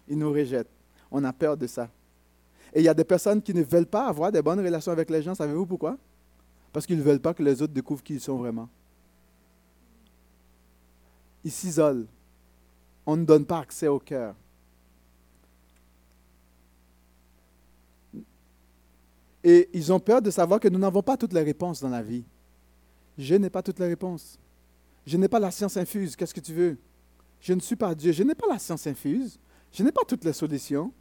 [0.08, 0.70] Ils nous rejettent.
[1.10, 1.88] On a peur de ça.
[2.76, 5.08] Et il y a des personnes qui ne veulent pas avoir des bonnes relations avec
[5.08, 5.34] les gens.
[5.34, 5.96] Savez-vous pourquoi?
[6.74, 8.68] Parce qu'ils ne veulent pas que les autres découvrent qui ils sont vraiment.
[11.42, 12.06] Ils s'isolent.
[13.06, 14.34] On ne donne pas accès au cœur.
[19.42, 22.02] Et ils ont peur de savoir que nous n'avons pas toutes les réponses dans la
[22.02, 22.24] vie.
[23.16, 24.38] Je n'ai pas toutes les réponses.
[25.06, 26.14] Je n'ai pas la science infuse.
[26.14, 26.76] Qu'est-ce que tu veux?
[27.40, 28.12] Je ne suis pas Dieu.
[28.12, 29.38] Je n'ai pas la science infuse.
[29.72, 30.92] Je n'ai pas toutes les solutions.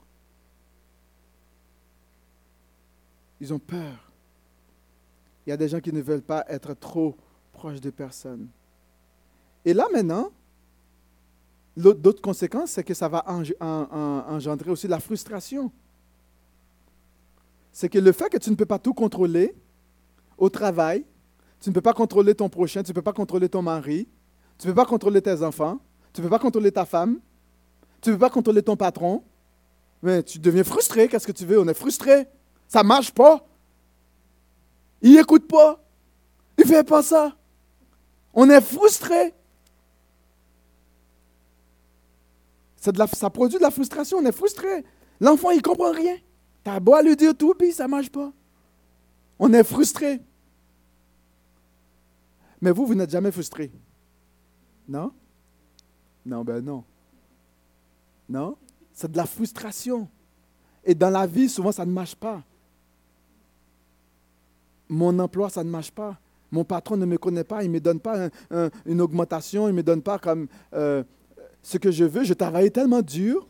[3.41, 4.11] Ils ont peur.
[5.45, 7.15] Il y a des gens qui ne veulent pas être trop
[7.51, 8.47] proches de personnes.
[9.63, 10.31] Et là maintenant,
[11.75, 15.71] l'autre conséquence, c'est que ça va engendrer aussi la frustration.
[17.71, 19.53] C'est que le fait que tu ne peux pas tout contrôler
[20.37, 21.05] au travail,
[21.59, 24.07] tu ne peux pas contrôler ton prochain, tu ne peux pas contrôler ton mari,
[24.57, 25.79] tu ne peux pas contrôler tes enfants,
[26.13, 27.19] tu ne peux pas contrôler ta femme,
[28.01, 29.23] tu ne peux pas contrôler ton patron.
[30.01, 31.59] Mais tu deviens frustré, qu'est-ce que tu veux?
[31.59, 32.27] On est frustré.
[32.67, 33.45] Ça ne marche pas.
[35.01, 35.79] Il n'écoute pas.
[36.57, 37.35] Il ne fait pas ça.
[38.33, 39.33] On est frustré.
[43.13, 44.83] ça produit de la frustration, on est frustré.
[45.19, 46.17] L'enfant, il ne comprend rien.
[46.63, 48.31] Tu as beau lui dire tout, puis ça ne marche pas.
[49.39, 50.21] On est frustré.
[52.61, 53.71] Mais vous, vous n'êtes jamais frustré.
[54.87, 55.11] Non?
[56.25, 56.83] Non, ben non.
[58.27, 58.57] Non?
[58.93, 60.07] C'est de la frustration.
[60.83, 62.43] Et dans la vie, souvent, ça ne marche pas.
[64.89, 66.19] Mon emploi, ça ne marche pas.
[66.51, 69.67] Mon patron ne me connaît pas, il ne me donne pas un- un- une augmentation,
[69.67, 71.03] il ne me donne pas comme euh,
[71.61, 72.23] ce que je veux.
[72.23, 73.47] Je travaille tellement dur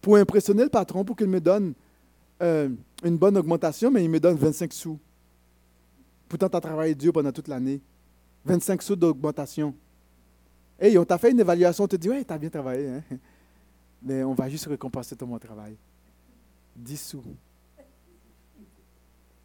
[0.00, 1.74] pour impressionner le patron pour qu'il me donne
[2.42, 2.68] euh,
[3.04, 4.98] une bonne augmentation, mais il me donne 25 sous.
[6.28, 7.80] Pourtant, tu as travaillé dur pendant toute l'année.
[8.46, 9.74] 25 sous d'augmentation.
[10.78, 12.88] Hey, on t'a fait une évaluation, on te dit, ouais, tu as bien travaillé.
[12.88, 13.02] hein.
[14.02, 15.76] Mais on va juste récompenser ton travail.
[16.76, 17.22] 10 sous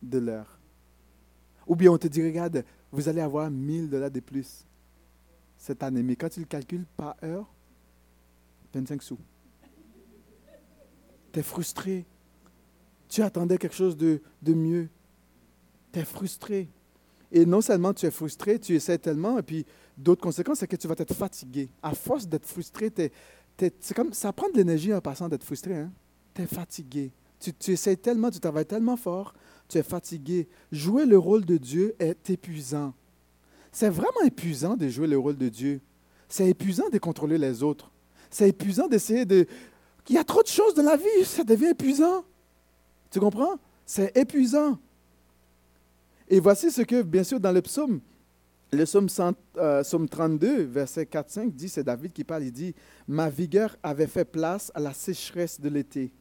[0.02, 0.55] de l'heure.
[1.68, 4.66] Ou bien on te dit, regarde, vous allez avoir 1000 dollars de plus
[5.58, 6.04] cette année.
[6.04, 7.52] Mais quand tu le calcules par heure,
[8.74, 9.18] 25 sous.
[11.32, 12.06] Tu es frustré.
[13.08, 14.90] Tu attendais quelque chose de, mieux.
[15.92, 16.70] Tu es frustré.
[17.32, 19.66] Et non seulement tu es frustré, tu essaies tellement, et puis
[19.98, 21.70] d'autres conséquences, c'est que tu vas être fatigué.
[21.82, 23.12] À force d'être frustré, t'es-
[23.96, 25.76] comme, ça prend de l'énergie en passant d'être frustré.
[25.76, 25.92] Hein?
[26.34, 27.12] Tu es fatigué.
[27.40, 29.34] Tu, tu essaies tellement, tu travailles tellement fort,
[29.68, 30.48] tu es fatigué.
[30.72, 32.94] Jouer le rôle de Dieu est épuisant.
[33.72, 35.82] C'est vraiment épuisant de jouer le rôle de Dieu.
[36.30, 37.92] C'est épuisant de contrôler les autres.
[38.30, 39.46] C'est épuisant d'essayer de...
[40.08, 42.24] Il y a trop de choses dans la vie, ça devient épuisant.
[43.12, 43.60] Tu comprends?
[43.86, 44.80] C'est épuisant.
[46.28, 48.02] Et voici ce que, bien sûr, dans le psaume,
[48.72, 52.74] le psaume, 100, euh, 32, verset 4-5 dit, c'est David qui parle, il dit,
[53.08, 56.12] Ma vigueur avait fait place à la sécheresse de l'été.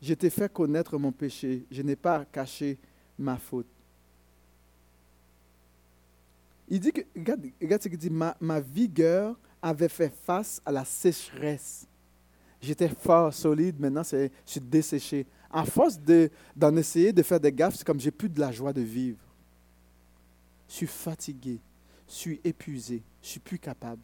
[0.00, 2.78] Je t'ai fait connaître mon péché, je n'ai pas caché
[3.18, 3.66] ma faute.
[6.68, 10.70] Il dit que, regarde, regarde ce qu'il dit, ma, ma vigueur avait fait face à
[10.70, 11.86] la sécheresse.
[12.60, 15.26] J'étais fort, solide, maintenant je suis desséché.
[15.50, 18.52] À force de, d'en essayer de faire des gaffes, c'est comme j'ai plus de la
[18.52, 19.18] joie de vivre.
[20.68, 21.58] Je suis fatigué,
[22.06, 24.02] je suis épuisé, je suis plus capable.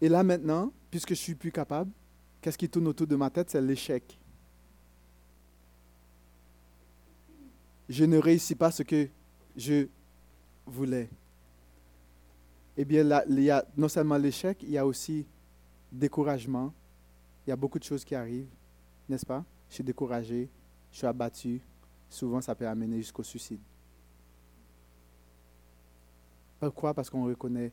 [0.00, 1.90] Et là maintenant, puisque je suis plus capable,
[2.40, 3.50] qu'est-ce qui tourne autour de ma tête?
[3.50, 4.18] C'est l'échec.
[7.88, 9.08] Je ne réussis pas ce que
[9.56, 9.88] je
[10.66, 11.08] voulais.
[12.76, 15.26] Eh bien, là, il y a non seulement l'échec, il y a aussi
[15.90, 16.72] découragement.
[17.46, 18.50] Il y a beaucoup de choses qui arrivent,
[19.08, 19.44] n'est-ce pas?
[19.68, 20.48] Je suis découragé,
[20.92, 21.60] je suis abattu.
[22.10, 23.60] Souvent, ça peut amener jusqu'au suicide.
[26.60, 26.92] Pourquoi?
[26.92, 27.72] Parce qu'on reconnaît,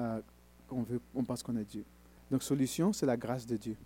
[0.00, 0.20] euh,
[0.68, 1.84] qu'on veut, on pense qu'on est Dieu.
[2.30, 3.76] Donc, solution, c'est la grâce de Dieu.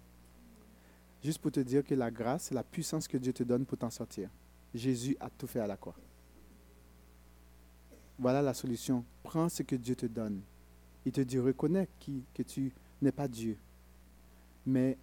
[1.23, 3.79] Juste pour te dire que la grâce, c'est la puissance que Dieu te donne pour
[3.79, 4.31] t'en sortir.
[4.75, 5.97] Jésus a tout fait à la croix.
[8.19, 9.05] Voilà la solution.
[9.23, 10.41] Prends ce que Dieu te donne.
[11.05, 13.57] Il te dit, reconnais qui, que tu n'es pas Dieu.
[14.67, 14.99] Mais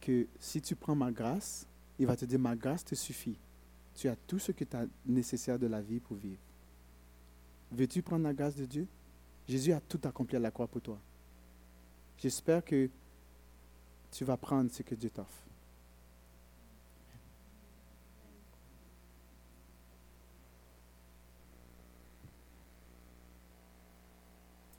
[0.00, 1.66] que si tu prends ma grâce,
[1.98, 3.36] il va te dire, ma grâce te suffit.
[3.94, 6.40] Tu as tout ce que tu as nécessaire de la vie pour vivre.
[7.72, 8.86] Veux-tu prendre la grâce de Dieu?
[9.48, 10.98] Jésus a tout accompli à la croix pour toi.
[12.18, 12.88] J'espère que
[14.14, 15.42] tu vas prendre ce que Dieu t'offre.